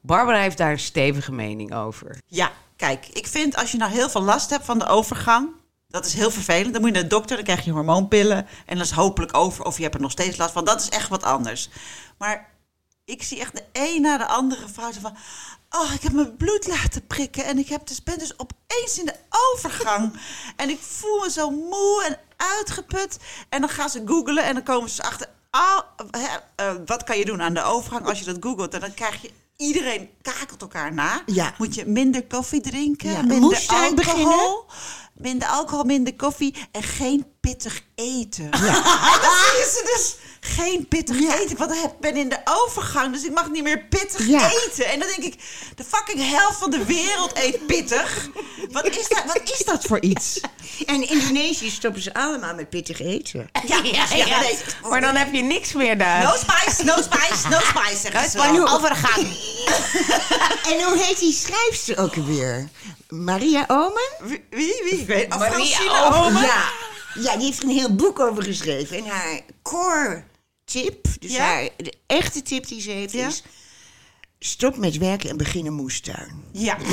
[0.00, 2.18] Barbara heeft daar een stevige mening over.
[2.26, 5.48] Ja, kijk, ik vind als je nou heel veel last hebt van de overgang,
[5.88, 6.72] dat is heel vervelend.
[6.72, 9.64] Dan moet je naar de dokter, dan krijg je hormoonpillen en dat is hopelijk over
[9.64, 10.64] of je hebt er nog steeds last van.
[10.64, 11.68] Dat is echt wat anders.
[12.18, 12.51] Maar
[13.04, 15.16] ik zie echt de een na de andere vrouw zo van,
[15.70, 19.06] oh, ik heb mijn bloed laten prikken en ik heb dus, ben dus opeens in
[19.06, 19.16] de
[19.52, 20.20] overgang
[20.56, 23.16] en ik voel me zo moe en uitgeput.
[23.48, 25.78] En dan gaan ze googlen en dan komen ze achter, ah,
[26.10, 28.74] hè, eh, wat kan je doen aan de overgang als je dat googelt?
[28.74, 29.30] En dan krijg je
[29.62, 31.22] Iedereen kakelt elkaar na.
[31.26, 31.54] Ja.
[31.58, 33.94] Moet je minder koffie drinken, Ja, minder alcohol.
[33.94, 34.64] beginnen.
[35.14, 38.44] Minder alcohol, minder koffie en geen pittig eten.
[38.44, 38.74] Ja.
[39.14, 41.38] En dan zie je ze dus geen pittig Ja.
[41.38, 41.56] eten.
[41.56, 44.50] Want ik ben in de overgang, dus ik mag niet meer pittig Ja.
[44.66, 44.84] eten.
[44.86, 45.34] En dan denk ik,
[45.76, 48.28] de fucking helft van de wereld eet pittig.
[48.70, 50.40] Wat is dat, wat is dat voor iets?
[50.86, 53.50] En in Indonesië stoppen ze allemaal met pittig eten.
[53.66, 54.58] Ja, ja, Ja, nee.
[54.88, 56.22] Maar dan heb je niks meer daar.
[56.22, 58.66] No spice, no spice, no spice, zeggen ze.
[58.68, 59.26] Overgang.
[60.72, 62.68] En hoe heet die schrijfster ook alweer?
[63.08, 64.10] Maria Omen?
[64.20, 64.98] Wie, wie?
[65.00, 66.42] Ik weet Maria Omen.
[66.42, 66.62] Ja.
[67.14, 68.96] ja, die heeft een heel boek over geschreven.
[68.96, 70.22] En haar core
[70.64, 71.42] tip, dus Ja?
[71.44, 73.26] haar, de echte tip die ze heeft, Ja?
[73.26, 73.42] is...
[74.38, 76.44] Stop met werken en begin een moestuin.
[76.52, 76.76] Ja.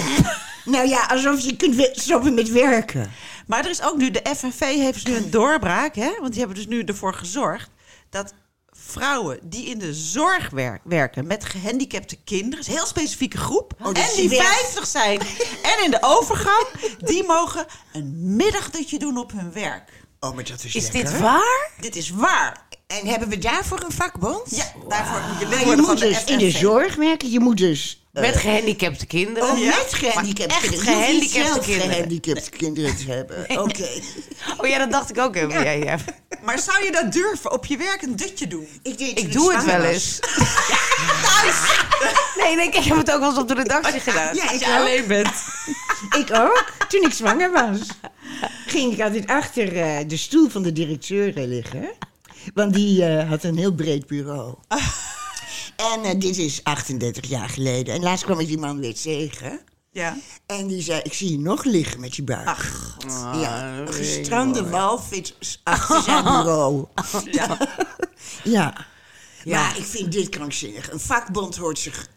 [0.65, 3.11] Nou ja, alsof je kunt stoppen met werken.
[3.47, 6.11] Maar er is ook nu, de FNV heeft dus nu een doorbraak, hè?
[6.19, 7.69] Want die hebben dus nu ervoor gezorgd
[8.09, 8.33] dat
[8.69, 13.87] vrouwen die in de zorg wer- werken met gehandicapte kinderen, een heel specifieke groep, Oh,
[13.87, 15.19] en die die werkt- 50 zijn
[15.77, 16.67] en in de overgang,
[16.99, 19.91] die mogen een middagdutje doen op hun werk.
[20.19, 21.11] Oh, maar dat is Is lekker.
[21.11, 21.69] dit waar?
[21.79, 22.67] Dit is waar.
[22.87, 24.55] En hebben we daarvoor een vakbond?
[24.55, 27.31] Ja, daarvoor moet je je moet de dus in de zorg werken.
[27.31, 28.03] Je moet dus...
[28.13, 29.49] eh, Met gehandicapte kinderen.
[29.49, 29.65] Oh, Ja?
[29.65, 30.93] met gehandicapte echt kinderen.
[30.93, 31.91] Gehandicapte zelf kinderen.
[31.91, 33.59] gehandicapte kinderen te hebben.
[33.61, 33.87] Oké.
[34.57, 35.63] Oh ja, dat dacht ik ook even.
[35.63, 35.97] Ja, ja.
[36.43, 38.67] Maar zou je dat durven, op je werk een dutje doen?
[38.83, 40.19] Ik, deed Ik doe het wel eens.
[42.37, 44.35] Nee, nee, ik heb het ook wel eens op de redactie gedaan.
[44.35, 44.73] Ja, ik Als je ook.
[44.73, 45.29] alleen bent.
[46.17, 46.65] Ik ook.
[46.87, 47.77] Toen ik zwanger was,
[48.65, 51.91] ging ik altijd achter eh, de stoel van de directeur eh, liggen.
[52.53, 54.55] Want die eh, had een heel breed bureau.
[55.93, 57.93] En dit is 38 jaar geleden.
[57.93, 59.59] En laatst kwam ik die man weer tegen.
[59.91, 60.17] Ja.
[60.45, 62.47] En die zei, ik zie je nog liggen met je buik.
[62.47, 62.97] Ach,
[63.41, 66.85] ja, een gestrande walvis achter zijn bureau.
[67.31, 67.57] ja.
[68.43, 68.87] Ja.
[69.43, 69.61] Ja.
[69.61, 70.91] Maar ik vind dit krankzinnig.
[70.91, 72.07] Een vakbond hoort zich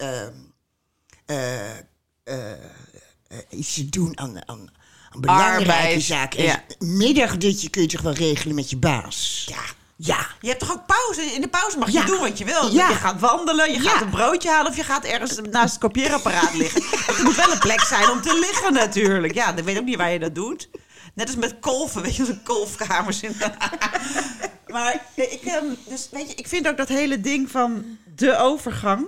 [3.35, 4.71] eh, iets te doen aan, aan,
[5.15, 6.39] aan belangrijke Arbeid, zaken.
[6.39, 6.63] En ja.
[6.79, 9.47] Middagdutje kun je toch wel regelen met je baas?
[9.49, 9.63] Ja.
[9.97, 10.27] Ja.
[10.41, 11.23] Je hebt toch ook pauze?
[11.35, 12.05] In de pauze mag je Ja.
[12.05, 12.73] doen wat je wil.
[12.73, 12.89] Ja.
[12.89, 14.71] Je gaat wandelen, je gaat een broodje halen...
[14.71, 16.83] of je gaat ergens naast het kopieerapparaat liggen.
[17.17, 19.35] Er moet wel een plek zijn om te liggen natuurlijk.
[19.35, 20.69] Ja, dan weet ik ook niet waar je dat doet.
[21.15, 23.21] Net als met kolven, weet je, zo'n kolfkamers.
[23.23, 23.37] In.
[24.67, 29.07] maar ik, ehm, dus, weet je, ik vind ook dat hele ding van de overgang...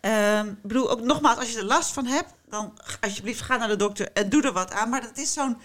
[0.00, 2.32] Ehm, ik bedoel, ook nogmaals, als je er last van hebt...
[2.54, 4.88] dan alsjeblieft ga naar de dokter en doe er wat aan.
[4.88, 5.56] Maar dat is zo'n...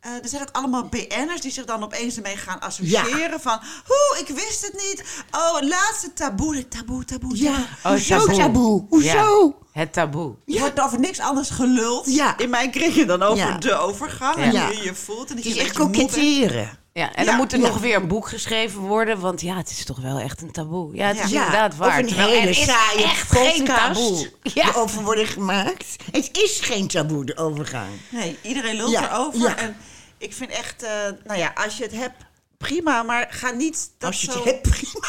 [0.00, 3.40] eh, er zijn ook allemaal BN'ers die zich dan opeens ermee gaan associëren.
[3.40, 5.04] Van, hoe, ik wist het niet.
[5.30, 7.36] Oh, het laatste taboe, taboe, taboe.
[7.42, 7.52] Ja.
[7.52, 7.66] taboe.
[7.98, 8.36] Hoezo taboe.
[8.36, 8.86] taboe?
[8.88, 9.56] Hoezo?
[9.72, 10.34] Ja, het taboe.
[10.44, 12.38] Je wordt over niks anders geluld Ja.
[12.38, 13.58] in mijn kringen dan over Ja.
[13.58, 14.52] de overgang.
[14.52, 14.70] Ja.
[14.70, 15.30] En je je voelt.
[15.30, 16.78] En dat Het is je een echt koketteren.
[16.96, 17.66] Ja, en Ja, dan moet er ja.
[17.66, 20.94] nog weer een boek geschreven worden, want ja, het is toch wel echt een taboe.
[20.96, 21.44] Ja, het is Ja.
[21.44, 21.88] inderdaad waar.
[21.88, 24.30] Of een Terwijl hele er is saaie echt geen taboe.
[24.42, 24.68] Ja.
[24.68, 25.86] erover worden gemaakt.
[26.12, 27.88] Het is geen taboe, de overgang.
[28.10, 29.40] Nee, iedereen lult Ja, erover.
[29.40, 29.56] ja.
[29.56, 29.76] En
[30.18, 30.90] ik vind echt, eh,
[31.24, 32.16] nou ja, als je het hebt,
[32.58, 33.02] prima.
[33.02, 34.36] Maar ga niet dat Als je zo...
[34.36, 35.08] het hebt, prima.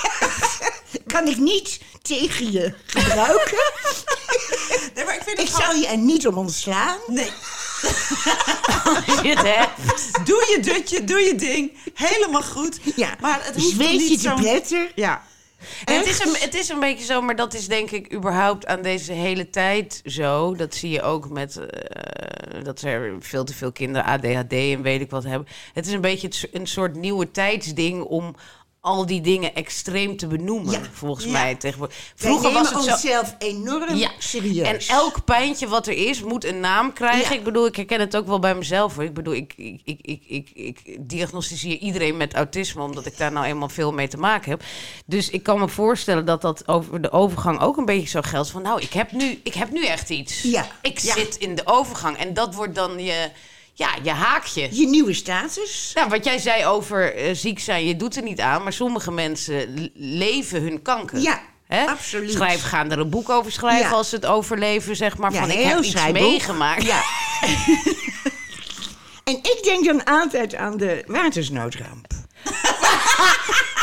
[1.14, 3.58] kan ik niet tegen je gebruiken.
[4.96, 6.98] Nee, maar ik vind ik het zal je er niet om ontslaan.
[7.08, 7.32] Nee,
[9.08, 10.26] Als je het hebt.
[10.28, 11.72] doe je dutje, doe je ding.
[11.94, 12.80] Helemaal goed.
[12.96, 13.16] Ja.
[13.22, 14.36] Maar het hoeft Zweet je niet zo'n...
[14.36, 14.92] pletter.
[14.96, 15.24] Ja.
[15.86, 18.66] En het, is een, het is een beetje zo, maar dat is denk ik überhaupt
[18.66, 20.56] aan deze hele tijd zo.
[20.56, 25.02] Dat zie je ook met eh, dat er veel te veel kinderen ADHD en weet
[25.02, 25.48] ik wat hebben.
[25.74, 28.36] Het is een beetje een soort nieuwe tijdsding om
[28.86, 30.80] al die dingen extreem te benoemen, Ja.
[30.92, 31.32] volgens Ja.
[31.32, 31.56] mij.
[31.56, 31.96] Tegenwoordig.
[32.16, 32.92] Vroeger was het zo...
[32.92, 34.88] onszelf enorm Ja, serieus.
[34.88, 37.36] En elk pijntje wat er is, moet een naam krijgen.
[37.36, 38.96] Ik bedoel, ik herken het ook wel bij mezelf.
[38.96, 39.04] Hoor.
[39.04, 42.82] Ik bedoel, ik, ik, ik, ik, ik, ik diagnosticeer iedereen met autisme...
[42.82, 44.64] omdat ik daar nou eenmaal veel mee te maken heb.
[45.06, 48.50] Dus ik kan me voorstellen dat dat over de overgang ook een beetje zo geldt.
[48.50, 50.42] Van nou, ik heb nu, ik heb nu echt iets.
[50.42, 50.68] Ja.
[50.82, 52.18] Ik zit in de overgang.
[52.18, 53.30] En dat wordt dan je,
[53.78, 54.68] ja, je haakje.
[54.72, 55.92] Je nieuwe status.
[55.94, 58.64] Nou, wat jij zei over eh, ziek zijn, je doet er niet aan.
[58.64, 61.20] Maar sommige mensen leven hun kanker.
[61.20, 61.86] Ja, Hè?
[61.86, 62.32] absoluut.
[62.32, 63.96] Schrijf, gaan er een boek over schrijven Ja.
[63.96, 65.34] als ze het overleven, zeg maar.
[65.34, 66.22] Ja, van ik heb iets schrijfboek.
[66.22, 66.84] meegemaakt.
[66.84, 67.02] Ja.
[69.30, 72.08] en ik denk dan altijd aan de watersnoodramp.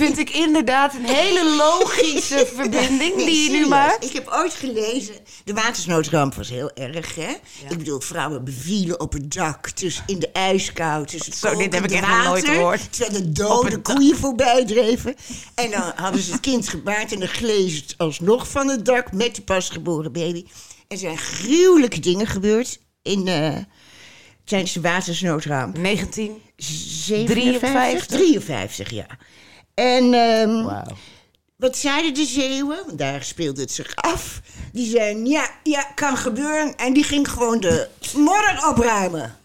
[0.00, 4.04] Vind ik inderdaad een hele logische verbinding die je nu maakt.
[4.04, 7.30] Ik heb ooit gelezen, de watersnoodramp was heel erg, hè?
[7.68, 11.74] Ik bedoel, vrouwen bevielen op het dak, tussen in de ijskou, tussen het Zo, dit
[11.74, 12.92] heb ik echt nog nooit gehoord.
[12.92, 15.14] Terwijl de dode koeien voorbij dreven.
[15.54, 18.84] En dan hadden ze het kind gebaard en dan glezen ze het alsnog van het
[18.84, 20.44] dak met de pasgeboren baby.
[20.88, 23.56] Er zijn gruwelijke dingen gebeurd in, eh,
[24.44, 25.78] tijdens de watersnoodramp.
[25.78, 26.42] 19.
[26.56, 28.06] 57?
[28.06, 29.06] 53, ja.
[29.80, 30.82] En ehm,
[31.56, 32.82] wat zeiden de Zeeuwen?
[32.86, 34.40] Want daar speelde het zich af.
[34.72, 36.76] Die zeiden, ja, ja, kan gebeuren.
[36.76, 39.36] En die ging gewoon de modder opruimen.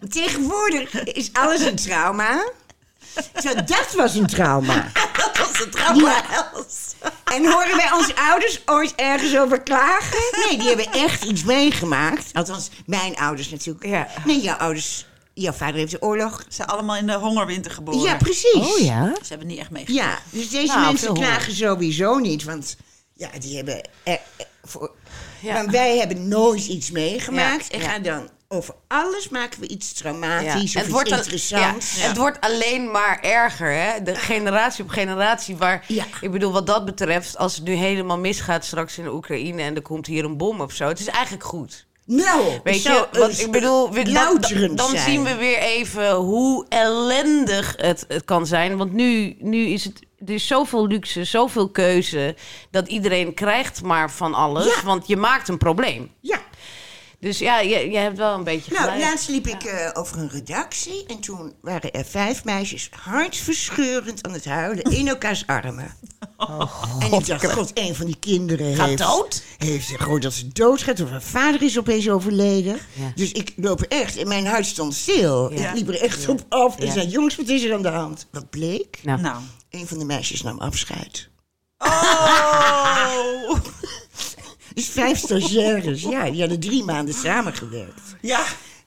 [0.00, 2.44] En tegenwoordig is alles een trauma.
[3.32, 4.90] Terwijl dat was een trauma.
[5.24, 6.22] Dat was het trauma.
[7.24, 10.18] En horen wij onze ouders ooit ergens over klagen?
[10.46, 12.30] Nee, die hebben echt iets meegemaakt.
[12.32, 13.86] Althans, mijn ouders natuurlijk.
[13.86, 14.08] Ja.
[14.24, 15.06] Nee, jouw ouders...
[15.34, 16.40] Jouw vader heeft de oorlog.
[16.48, 18.00] Ze zijn allemaal in de hongerwinter geboren.
[18.00, 18.54] Ja, precies.
[18.54, 19.14] Oh ja?
[19.14, 20.04] Ze hebben niet echt meegemaakt.
[20.06, 22.76] Ja, dus deze Nou, mensen klagen sowieso niet, want
[23.14, 23.74] ja, die hebben.
[24.02, 24.90] er- er- voor,
[25.40, 25.52] Ja.
[25.52, 27.66] Maar wij hebben nooit iets meegemaakt.
[27.66, 27.88] Ja, En ja.
[27.88, 30.80] gaan dan over alles maken we iets traumatisch Ja.
[30.80, 31.94] of iets al- interessants.
[31.96, 34.02] ja, Het wordt alleen maar erger, hè?
[34.02, 35.84] De generatie op generatie waar...
[35.88, 36.04] Ja.
[36.20, 39.62] Ik bedoel, wat dat betreft, als het nu helemaal misgaat straks in de Oekraïne...
[39.62, 41.86] en er komt hier een bom of zo, het is eigenlijk goed.
[42.06, 48.04] Nou, Weet je, eens ik bedoel, we- dan, zien we weer even hoe ellendig het,
[48.08, 48.76] het kan zijn.
[48.76, 52.36] Want nu, nu is het, er is zoveel luxe, zoveel keuze,
[52.70, 54.64] dat iedereen krijgt maar van alles.
[54.66, 54.82] Ja.
[54.84, 56.10] Want je maakt een probleem.
[56.20, 56.40] Ja,
[57.20, 59.02] Dus ja, je, je hebt wel een beetje nou, gelijk.
[59.02, 64.32] laatst liep ik eh, over een redactie en toen waren er vijf meisjes hartverscheurend aan
[64.32, 65.96] het huilen in elkaars armen.
[66.98, 69.42] En ik dacht, god, een van die kinderen Oh, Gaat heeft, dood?
[69.58, 72.78] heeft gewoon dat ze doodgaat of haar vader is opeens overleden.
[72.92, 73.12] Ja.
[73.14, 75.52] Dus ik loop er echt en mijn hart stond stil.
[75.52, 75.68] Ja.
[75.68, 76.92] Ik liep er echt op af en Ja.
[76.92, 78.26] zei, jongens, wat is er aan de hand?
[78.30, 78.98] Wat bleek?
[79.02, 79.36] Nou, Nou.
[79.70, 81.28] Een van de meisjes nam afscheid.
[81.78, 83.54] Oh!
[84.74, 88.00] Dus vijf stagiaires, ja, die hadden drie maanden samengewerkt.
[88.20, 88.44] Ja.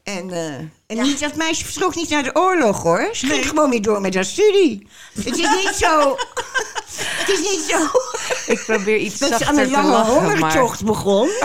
[0.07, 0.53] En, eh,
[0.87, 3.09] en niet, dat meisje vertrok niet naar de oorlog, hoor.
[3.11, 4.87] Ze ging gewoon weer door met haar studie.
[5.13, 6.15] Het is niet zo...
[6.97, 7.87] Het is niet zo
[8.51, 10.23] ik probeer iets dat ze zachter aan een te lange lachen, maar...
[10.35, 11.29] hongertocht begon.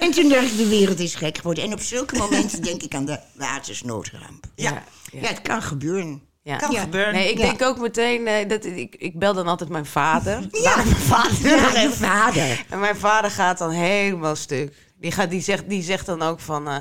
[0.00, 1.64] en toen dacht ik, de wereld is gek geworden.
[1.64, 4.44] En op zulke momenten denk ik aan de watersnoodramp.
[4.54, 4.82] Ja, Ja,
[5.20, 5.26] ja.
[5.28, 6.22] het kan gebeuren.
[6.42, 6.56] Ja.
[6.56, 6.80] Kan Ja.
[6.80, 7.14] gebeuren.
[7.14, 7.44] Nee, ik Ja.
[7.44, 10.48] denk ook meteen, eh, dat, ik, ik bel dan altijd mijn vader.
[10.50, 11.56] Ja, mijn vader.
[11.56, 12.64] Ja, je vader.
[12.68, 14.74] En mijn vader gaat dan helemaal stuk.
[15.00, 16.68] Die, gaat, die, zegt, die zegt dan ook van...
[16.68, 16.76] eh,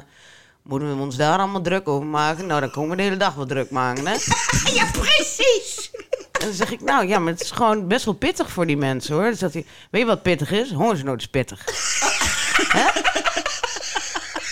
[0.63, 2.45] moeten we ons daar allemaal druk over maken?
[2.45, 4.13] Nou, dan komen we de hele dag wel druk maken, hè?
[4.73, 5.89] Ja, precies.
[6.31, 8.77] En dan zeg ik, nou ja, maar het is gewoon best wel pittig voor die
[8.77, 9.23] mensen, hoor.
[9.23, 10.71] Dan zegt hij, weet je wat pittig is?
[10.71, 11.63] Hongersnood is pittig.
[12.77, 12.85] Hè?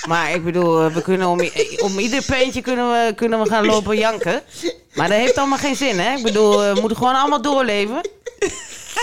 [0.07, 3.49] Maar ik bedoel, eh, we kunnen om, i- om ieder peentje kunnen we, kunnen we
[3.49, 4.41] gaan lopen janken.
[4.93, 6.15] Maar dat heeft allemaal geen zin, hè?
[6.17, 8.01] Ik bedoel, we moeten gewoon allemaal doorleven.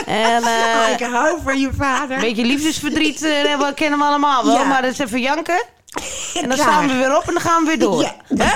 [0.07, 2.17] En eh, Oh, ik hou van je vader.
[2.17, 4.55] een beetje liefdesverdriet eh, hebben- kennen we allemaal wel.
[4.55, 4.65] Ja.
[4.65, 5.63] Maar dat is even janken.
[6.35, 6.59] En dan Klaar.
[6.69, 8.03] staan we weer op en dan gaan we weer door.
[8.03, 8.15] Ja,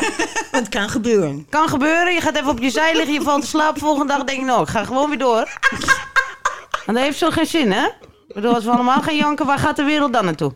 [0.50, 1.46] het kan gebeuren.
[1.50, 3.80] Kan gebeuren, je gaat even op je zij liggen, je valt te slapen.
[3.80, 5.48] Volgende dag denk je, nou, ik ga gewoon weer door.
[6.86, 7.84] Want dat heeft zo geen zin, hè?
[8.28, 10.54] Ik bedoel, als we allemaal gaan janken, waar gaat de wereld dan naartoe?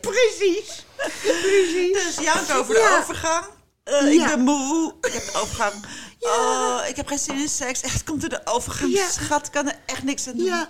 [0.00, 0.84] Precies.
[1.22, 1.92] Precies.
[1.92, 2.98] Dus janken over de Ja.
[2.98, 3.44] overgang.
[3.88, 4.26] Eh, Ik Ja.
[4.26, 4.94] ben moe.
[5.00, 5.72] Ik heb de overgang.
[6.20, 7.80] Oh, ik heb geen zin in seks.
[7.80, 8.92] Echt, komt er de overgang.
[8.92, 9.08] Ja.
[9.10, 10.44] Schat, ik kan er echt niks aan doen.
[10.46, 10.68] Ja.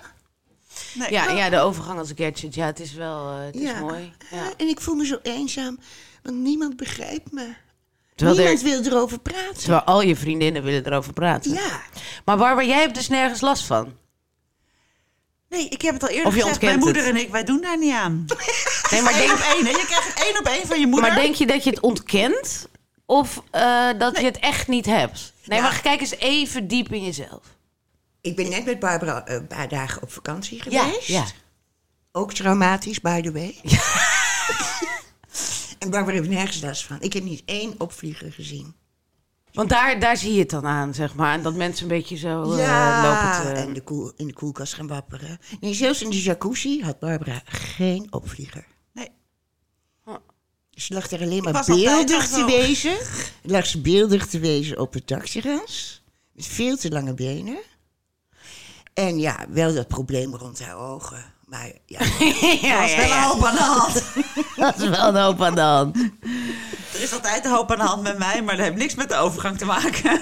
[0.93, 1.11] Nee.
[1.11, 4.13] Ja, ja de overgang als gadget, ja, het is wel eh, het is mooi.
[4.31, 4.51] Ja.
[4.57, 5.79] En ik voel me zo eenzaam,
[6.23, 7.53] want niemand begrijpt me.
[8.15, 9.57] Terwijl, niemand er, wil erover praten.
[9.57, 11.51] terwijl al je vriendinnen willen erover praten.
[11.53, 11.81] Ja.
[12.25, 13.93] Maar Barbara, jij hebt dus nergens last van.
[15.49, 16.61] Nee, ik heb het al eerder Of je gezegd.
[16.61, 17.15] Mijn moeder het.
[17.15, 18.25] en ik, wij doen daar niet aan.
[18.91, 19.71] Nee, maar denk, op één, hè?
[19.71, 21.09] Je krijgt één op één van je moeder.
[21.11, 22.67] maar denk je dat je het ontkent?
[23.09, 25.33] Of eh, dat je het echt niet hebt?
[25.45, 25.63] Nee, Ja.
[25.65, 27.41] maar kijk eens even diep in jezelf.
[28.21, 31.07] Ik ben net met Barbara eh, een paar dagen op vakantie geweest.
[31.07, 31.25] ja.
[32.11, 33.55] Ook traumatisch, by the way.
[35.79, 36.97] en Barbara heeft nergens last van.
[37.01, 38.75] Ik heb niet één opvlieger gezien.
[39.53, 41.33] Want daar, daar zie je het dan aan, zeg maar.
[41.33, 43.59] En dat mensen een beetje zo eh, lopen te...
[43.61, 45.39] en de koel, in de koelkast gaan wapperen.
[45.59, 48.65] Nee, zelfs in de jacuzzi had Barbara geen opvlieger.
[50.79, 52.97] Ze lag er alleen maar beeldig te wezen.
[53.41, 56.01] Lag ze beeldig te wezen op het dakterras.
[56.31, 57.59] Met veel te lange benen.
[58.93, 61.33] En ja, wel dat probleem rond haar ogen.
[61.49, 61.99] Maar ja,
[62.61, 64.03] ja, Dat is wel een hoop aan de hand.
[64.55, 65.97] Dat is wel een hoop aan de hand.
[66.93, 69.09] Er is altijd een hoop aan de hand met mij, maar dat heeft niks met
[69.09, 70.21] de overgang te maken.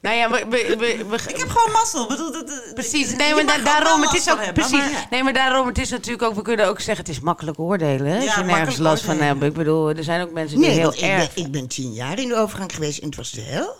[0.00, 2.02] Nou ja, we, we, we, we- Ik heb gewoon mazzel.
[2.02, 5.06] Ik Bedoel, dat, dat- Precies, nee, maar da- daarom, het is ook, hebben, precies, maar-
[5.10, 8.06] nee, maar daarom, het is natuurlijk ook, we kunnen ook zeggen, het is makkelijk oordelen,
[8.06, 9.32] hè, als Ja, je nergens makkelijk last van oordelen.
[9.38, 9.44] hebt.
[9.50, 11.34] Ik bedoel, er zijn ook mensen die nee, heel want ik erg...
[11.34, 13.76] ben, ik ben tien jaar in de overgang geweest en het was de hel.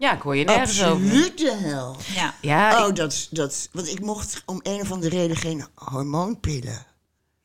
[0.00, 1.06] Ja, ik hoor je nergens over.
[1.06, 1.96] Absoluut de hel.
[2.14, 2.34] Ja.
[2.40, 6.86] Ja, Oh, ik- dat, dat, want ik mocht om een of andere reden geen hormoonpillen.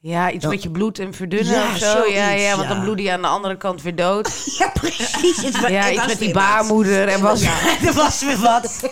[0.07, 1.85] Ja, iets met je bloed en verdunnen Ja, of zo.
[1.85, 2.83] ja, zoiets, ja, want dan ja.
[2.83, 4.29] bloed je aan de andere kant weer dood.
[4.59, 5.41] Ja, precies.
[5.41, 7.07] Het wa- Ja, iets was met die baarmoeder.
[7.07, 7.53] En was, Ja.
[7.87, 8.73] er was weer wat.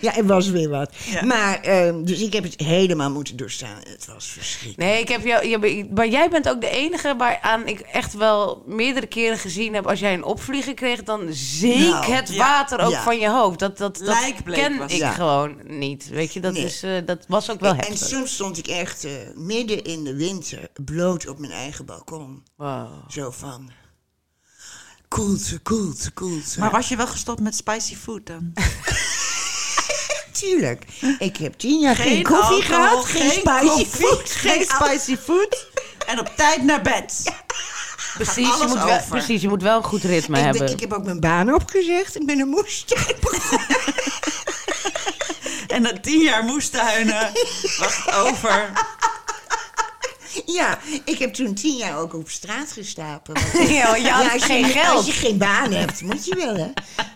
[0.00, 0.90] Ja, er was weer wat.
[1.10, 1.24] Ja.
[1.24, 3.78] Maar, ehm, dus ik heb het helemaal moeten doorstaan.
[3.88, 4.90] Het was verschrikkelijk.
[4.90, 8.62] Nee, ik heb jou, je- maar jij bent ook de enige waaraan ik echt wel
[8.66, 9.86] meerdere keren gezien heb.
[9.86, 13.58] Als jij een opvlieger kreeg, dan zeek Nou, het water ook van je hoofd.
[13.58, 16.08] Dat, dat, dat ken was ik gewoon niet.
[16.08, 16.64] Weet je, dat, Nee.
[16.64, 18.08] is, eh, dat was ook wel en, en heftig.
[18.08, 22.44] soms stond ik echt eh, midden in de winter bloot op mijn eigen balkon.
[22.56, 23.10] Wow.
[23.10, 23.70] Zo van...
[25.08, 26.60] Koelte, koelte, koelte.
[26.60, 28.52] Maar was je wel gestopt met spicy food dan?
[30.40, 30.84] Tuurlijk.
[31.18, 34.30] Ik heb tien jaar geen, koffie alcohol, gehad, geen, spicy koffie, food.
[34.30, 35.66] Geen spicy food.
[36.06, 37.32] En op tijd naar bed.
[38.14, 40.64] Precies je, moet wel, precies, je moet wel een goed ritme Ik, hebben.
[40.64, 42.16] ben, ik heb ook mijn baan opgezegd.
[42.16, 43.16] Ik ben een moestuin
[45.74, 47.32] En na tien jaar moestuinen
[47.78, 48.70] was het over.
[50.58, 53.34] Ja, ik heb toen tien jaar ook op straat gestapen.
[53.68, 54.96] Ja, je had als geen je, geld.
[54.96, 56.68] Als je geen baan hebt, moet je wel, hè.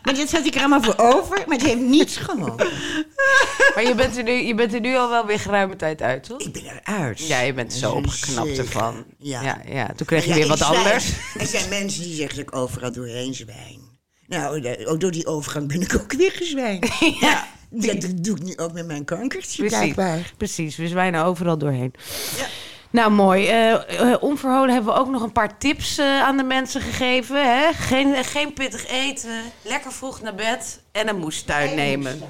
[0.03, 2.68] Maar dat had ik er allemaal voor over, maar het heeft niets geholpen.
[3.74, 6.24] Maar je bent, er nu, je bent er nu al wel weer geruime tijd uit,
[6.24, 6.40] toch?
[6.40, 7.27] Ik ben eruit.
[7.27, 8.64] Ja, je bent zo opgeknapt Zeker.
[8.64, 9.05] ervan.
[9.18, 9.42] Ja.
[9.42, 9.92] Ja, ja.
[9.96, 11.09] Toen kreeg je Ja, weer wat anders.
[11.38, 13.81] Er zijn mensen die zeggen dat ik overal doorheen zwijn.
[14.27, 16.88] Nou, de- door die overgang ben ik ook weer gezwijnd.
[17.20, 17.46] Ja.
[17.70, 20.33] Dat doe ik nu ook met mijn kankertje, Precies, blijkbaar.
[20.37, 20.77] precies.
[20.77, 21.94] We zwijnen overal doorheen.
[22.37, 22.46] Ja.
[22.94, 23.46] Nou, mooi.
[23.46, 27.57] Eh, onverholen hebben we ook nog een paar tips eh, aan de mensen gegeven.
[27.57, 27.72] Hè?
[27.72, 29.30] Geen, geen pittig eten,
[29.62, 32.20] lekker vroeg naar bed en een moestuin nemen.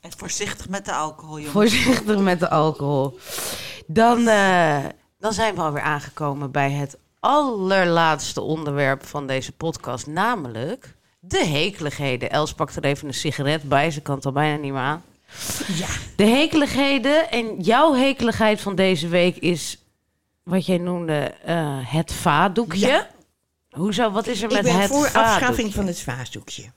[0.00, 1.52] En voorzichtig met de alcohol, jongen.
[1.52, 3.18] Voorzichtig met de alcohol.
[3.86, 4.24] Dan,
[5.18, 12.30] dan zijn we alweer aangekomen bij het allerlaatste onderwerp van deze podcast, namelijk de hekeligheden.
[12.30, 15.02] Els pakt er even een sigaret bij, ze kan het al bijna niet meer aan.
[15.66, 15.86] Ja.
[16.16, 19.81] De hekeligheden en jouw hekeligheid van deze week is
[20.42, 22.86] wat jij noemde eh, het vaatdoekje.
[22.86, 23.10] Ja.
[23.70, 24.10] Hoezo?
[24.10, 25.28] Wat is er Ik met ben het voor vaatdoekje?
[25.28, 26.72] afschaffing van het vaasdoekje.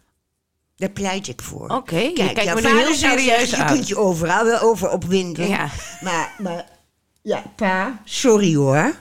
[0.75, 1.69] Daar pleit ik voor.
[1.69, 3.49] Oké, me nu vader heel serieus.
[3.49, 5.47] Je kunt je overal wel over opwinden.
[5.47, 5.69] Ja.
[6.01, 6.65] Maar, maar,
[7.21, 8.95] ja, pa, sorry hoor.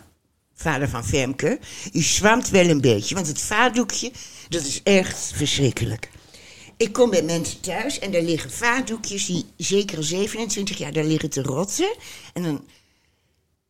[0.55, 1.59] Vader van Femke.
[1.93, 4.13] U zwamt wel een beetje, want het vaatdoekje,
[4.49, 6.11] dat is echt verschrikkelijk.
[6.77, 11.05] Ik kom bij mensen thuis en daar liggen vaatdoekjes die zeker al 27 jaar daar
[11.05, 11.97] liggen te rotten.
[12.33, 12.65] En dan,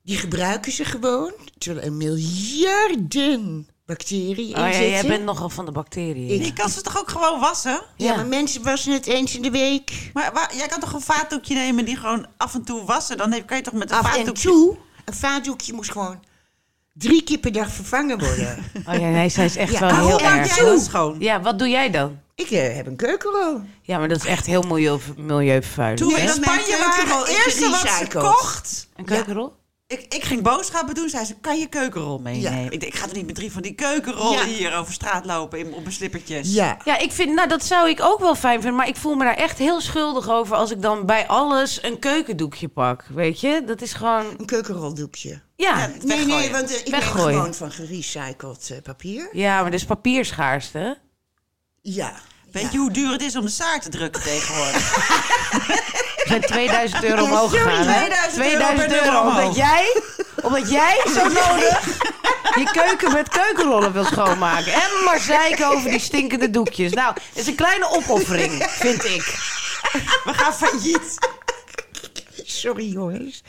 [0.05, 4.91] die gebruiken ze gewoon, terwijl er miljarden bacteriën in Oh ja, zitten.
[4.91, 6.45] jij bent nogal van de bacteriën.
[6.45, 7.81] Je kan ze toch ook gewoon wassen?
[7.97, 8.17] Ja, Ja.
[8.17, 10.11] maar mensen wassen het eens in de week.
[10.13, 13.17] Maar waar- jij kan toch een vaatdoekje nemen die gewoon af en toe wassen?
[13.17, 14.49] Dan heb- kan je toch met een Af en vaatdoekje...
[14.49, 16.23] toe, een vaatdoekje moest gewoon
[16.93, 18.59] drie keer per dag vervangen worden.
[18.89, 20.57] Oh ja, nee, zij is echt Ja, wel oh, heel erg.
[20.59, 21.17] jij schoon?
[21.19, 22.19] Ja, wat doe jij dan?
[22.35, 23.61] ik eh, heb een keukenrol.
[23.83, 25.99] Ja, maar dat is echt heel milieu, milieuvervuilend.
[26.01, 28.89] Toen we in Spanje waren, het eerste wat ze kocht...
[28.97, 29.53] Een keukenrol?
[29.87, 32.61] Ik, ik ging boodschappen doen, zei ze, kan je keukenrol meenemen?
[32.65, 32.71] Ja.
[32.71, 34.45] Ik, denk, ik ga er niet met drie van die keukenrollen Ja.
[34.55, 36.53] hier over straat lopen in, op mijn slippertjes.
[36.53, 36.79] Ja.
[36.85, 38.75] Ja, ik vind, nou, dat zou ik ook wel fijn vinden.
[38.79, 41.99] Maar ik voel me daar echt heel schuldig over als ik dan bij alles een
[41.99, 43.05] keukendoekje pak.
[43.15, 43.63] Weet je?
[43.67, 44.25] Dat is gewoon.
[44.39, 45.43] Een keukenroldoekje.
[45.57, 46.53] Ja, Ja, ja, Nee, nee, Weggooien.
[46.53, 47.27] want eh, ik Weggooien.
[47.27, 49.29] ben gewoon van gerecycled eh, papier.
[49.33, 50.79] maar dat is papierschaarste.
[50.79, 50.93] hè?
[51.81, 52.15] Ja.
[52.53, 52.69] Weet ja.
[52.73, 54.93] je hoe duur het is om de saar te drukken tegenwoordig?
[56.25, 57.87] Zijn 2000 euro omhoog gegaan.
[57.87, 58.07] hè?
[58.07, 59.25] 2000 euro 2000 per euro.
[59.25, 60.03] nummer Omdat jij,
[60.43, 62.13] omdat jij zo nodig
[62.55, 64.73] je keuken met keukenrollen wil schoonmaken.
[64.73, 66.93] En maar zeiken over die stinkende doekjes.
[66.93, 69.23] Nou, het is een kleine opoffering, vind ik.
[70.25, 71.19] We gaan failliet.
[72.45, 73.43] Sorry jongens.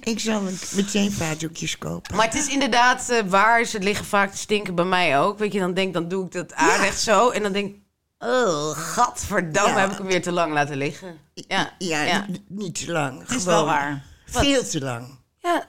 [0.00, 2.16] Ik zal meteen vaatdoekjes kopen.
[2.16, 3.64] Maar het is inderdaad eh, waar.
[3.64, 5.38] Ze liggen vaak te stinken bij mij ook.
[5.38, 7.30] Weet je, dan denk dan doe ik dat aanrecht zo.
[7.30, 7.76] En dan denk ik,
[8.18, 9.80] oh, gadverdamme, Ja.
[9.80, 11.18] heb ik hem weer te lang laten liggen.
[11.34, 13.20] Ja, Ja, niet te lang.
[13.20, 14.04] Het is wel waar.
[14.26, 15.18] Veel te lang.
[15.42, 15.66] ja.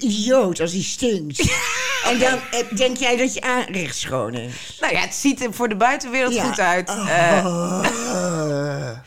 [0.00, 1.40] Idioot als hij stinkt.
[2.10, 4.76] en dan eh, denk jij dat je aanrecht schoon is.
[4.80, 6.44] Nou ja, het ziet er voor de buitenwereld Ja.
[6.46, 6.88] goed uit.
[6.90, 7.08] Oh.
[7.10, 8.90] Eh,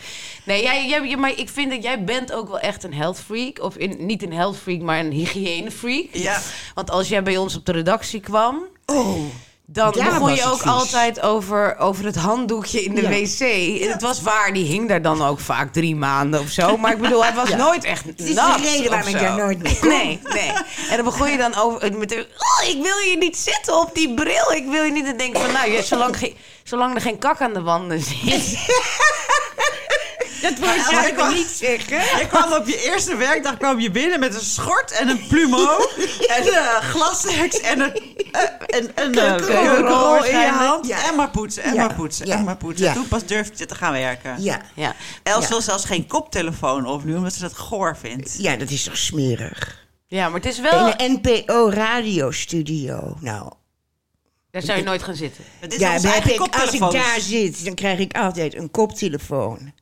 [0.45, 3.19] nee, jij, jij, jij- maar ik vind dat jij bent ook wel echt een health
[3.19, 3.59] freak.
[3.61, 6.07] Of in, niet een health freak, maar een hygiëne freak.
[6.11, 6.39] Ja.
[6.73, 8.63] Want als jij bij ons op de redactie kwam...
[8.85, 9.23] Oh,
[9.71, 10.71] Dan begon je het ook vies.
[10.71, 13.09] altijd over, over het handdoekje in de Ja.
[13.09, 13.39] wc.
[13.83, 16.77] En het was waar, die hing daar dan ook vaak drie maanden of zo.
[16.77, 17.55] Maar ik bedoel, hij was Ja.
[17.55, 19.89] nooit echt Het is de reden waarom ik daar nooit mee kom.
[19.89, 20.51] Nee, nee.
[20.89, 23.95] En dan begon je dan over met de, oh, ik wil je niet zitten op
[23.95, 24.51] die bril.
[24.51, 25.05] Ik wil je niet.
[25.05, 28.57] En denk van, nou, zolang, zolang er geen kak aan de wanden zit.
[30.41, 31.97] dat Ja, maar ik wou- niet zeggen.
[32.19, 35.77] Je kwam op je eerste werkdag kwam je binnen met een schort en een plumo
[36.27, 37.91] en uh, glasheks en een,
[38.31, 38.41] uh,
[38.77, 40.87] en, en, uh, Keukenrol in je hand.
[40.87, 41.07] Ja.
[41.09, 41.85] En maar poetsen, en Ja.
[41.85, 42.35] maar poetsen, Ja.
[42.37, 42.85] en maar poetsen.
[42.85, 42.93] Ja.
[42.93, 44.41] Toen pas durfde je te gaan werken.
[44.41, 44.95] Ja, Ja.
[45.23, 45.49] Els Ja.
[45.49, 48.35] wil zelfs geen koptelefoon opnieuw, omdat ze dat goor vindt.
[48.37, 49.87] ja, dat is toch smerig.
[50.07, 50.87] ja, maar het is wel...
[50.87, 53.15] In een NPO-radiostudio.
[53.19, 53.51] Nou,
[54.51, 55.43] Daar zou je nooit gaan zitten.
[55.59, 56.03] Het is ja, als
[56.73, 59.73] ik daar zit, dan krijg ik altijd een koptelefoon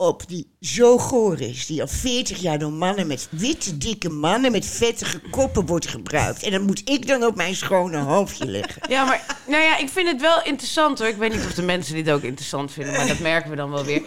[0.00, 1.66] op die zo goor is.
[1.66, 6.42] Die al 40 jaar door mannen met witte, dikke mannen met vettige koppen wordt gebruikt.
[6.42, 8.82] En dat moet ik dan op mijn schone hoofdje leggen.
[8.88, 11.08] Ja, maar nou ja, ik vind het wel interessant hoor.
[11.08, 13.70] Ik weet niet of de mensen dit ook interessant vinden, maar dat merken we dan
[13.70, 14.02] wel weer.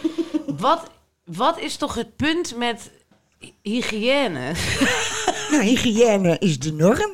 [0.46, 0.82] Wat,
[1.24, 2.90] wat is toch het punt met
[3.38, 4.52] hy- hygiëne?
[5.50, 7.10] Nou, hygiëne is de norm.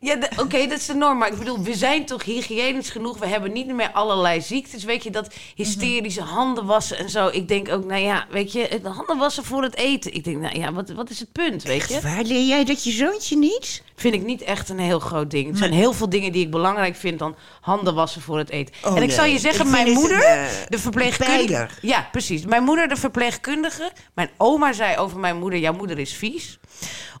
[0.00, 1.18] Ja, de- oké, dat is de norm.
[1.18, 3.18] Maar ik bedoel, we zijn toch hygiënisch genoeg.
[3.18, 4.84] We hebben niet meer allerlei ziektes.
[4.84, 7.28] Weet je, dat hysterische handen wassen en zo.
[7.28, 10.14] Ik denk ook, nou ja, weet je, handen wassen voor het eten.
[10.14, 12.00] Ik denk, nou ja, wat, wat is het punt, weet je?
[12.00, 13.82] Waar leer jij dat je zoontje niet?
[13.96, 15.50] Vind ik niet echt een heel groot ding.
[15.50, 18.74] Er zijn heel veel dingen die ik belangrijk vind dan handen wassen voor het eten.
[18.84, 19.16] Oh, en ik nee.
[19.16, 21.68] zal je zeggen, Ik mijn moeder, een, eh, de verpleegkundige...
[21.82, 22.44] Ja, precies.
[22.44, 23.92] Mijn moeder, de verpleegkundige.
[24.14, 26.58] Mijn oma zei over mijn moeder, jouw moeder is vies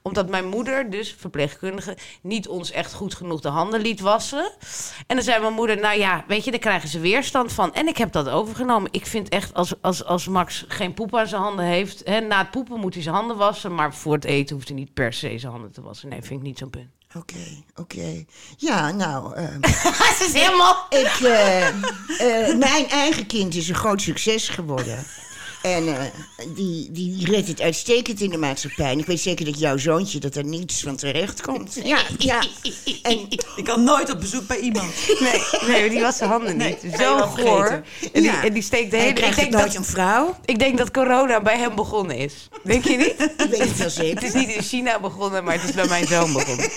[0.02, 1.96] omdat mijn moeder, dus verpleegkundige,
[2.28, 4.52] niet ons echt goed genoeg de handen liet wassen.
[5.06, 7.74] En dan zei mijn moeder, nou ja, weet je, daar krijgen ze weerstand van.
[7.74, 8.92] En ik heb dat overgenomen.
[8.92, 12.00] Ik vind echt, als, als, als Max geen poep aan zijn handen heeft...
[12.04, 13.74] Hè, na het poepen moet hij zijn handen wassen...
[13.74, 16.08] maar voor het eten hoeft hij niet per se zijn handen te wassen.
[16.08, 16.88] Nee, vind ik niet zo'n punt.
[17.16, 18.24] Oké, oké.
[18.56, 19.40] Ja, nou,
[20.08, 20.86] Het is helemaal...
[20.88, 25.04] ik, eh, eh, mijn eigen kind is een groot succes geworden.
[25.62, 26.00] En eh,
[26.54, 28.90] die, die redt het uitstekend in de maatschappij.
[28.92, 31.78] En ik weet zeker dat jouw zoontje dat er niets van terecht komt.
[31.84, 32.42] Ja, ja.
[33.02, 34.92] En Ik kan nooit op bezoek bij iemand.
[35.20, 36.82] Nee, nee, die was zijn handen niet.
[36.82, 37.82] Nee, Zo goor.
[38.12, 38.44] En Ja.
[38.44, 39.16] en die steekt de hij hele...
[39.18, 40.36] Ik krijgt denk, nooit dat, een vrouw.
[40.44, 42.48] ik denk dat corona bij hem begonnen is.
[42.62, 43.14] Denk je niet?
[43.36, 44.22] Ik weet het wel Het zeker.
[44.22, 46.70] is niet in China begonnen, maar het is bij mijn zoon begonnen.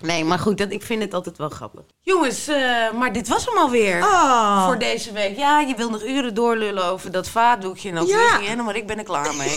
[0.00, 1.80] Nee, maar goed, dat, ik vind het altijd wel grappig.
[2.00, 4.66] Jongens, eh, maar dit was hem alweer Oh.
[4.66, 5.36] voor deze week.
[5.36, 8.62] Ja, je wil nog uren doorlullen over dat vaatdoekje en over Ja.
[8.62, 9.56] maar ik ben er klaar mee.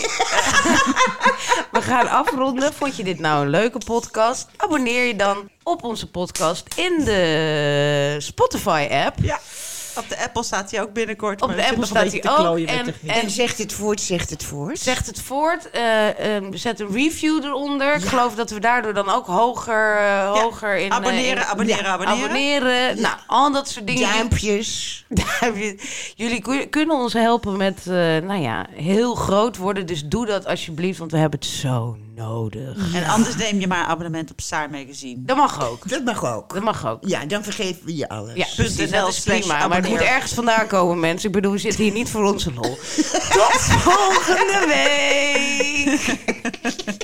[1.72, 2.72] We gaan afronden.
[2.72, 4.48] Vond je dit nou een leuke podcast?
[4.56, 9.14] Abonneer je dan op onze podcast in de Spotify-app.
[9.22, 9.40] Ja,
[9.96, 11.42] op de Apple staat hij ook binnenkort.
[11.42, 12.58] Op de Apple staat hij ook.
[12.58, 14.78] En, en zegt het voort, zegt het voort.
[14.78, 15.70] Zegt het voort.
[15.70, 17.94] eh, ehm, zet een review eronder.
[17.94, 20.90] Ik geloof dat we daardoor dan ook hoger, eh, hoger in...
[20.90, 22.22] eh, Abonneren, in- abonneren, Ja, abonneren.
[22.28, 23.00] abonneren.
[23.00, 24.08] Nou, al dat soort dingen.
[24.12, 25.04] Duimpjes.
[25.40, 25.78] Duimpje.
[26.14, 29.86] Jullie kun- kunnen ons helpen met, eh, nou ja, heel groot worden.
[29.86, 32.94] Dus doe dat alsjeblieft, want we hebben het zo nodig.
[32.94, 35.16] En anders neem je maar een abonnement op Saar Magazine.
[35.24, 35.88] Dat mag ook.
[35.88, 36.54] Dat mag ook.
[36.54, 36.98] Dat mag ook.
[37.06, 38.34] Ja, dan vergeven we je alles.
[38.34, 38.90] Ja, precies.
[38.90, 39.68] .nl Dat is prima.
[39.68, 41.28] Maar het moet ergens vandaan komen, mensen.
[41.28, 42.78] Ik bedoel, we zitten hier niet voor onze lol.
[43.38, 46.16] Tot volgende week!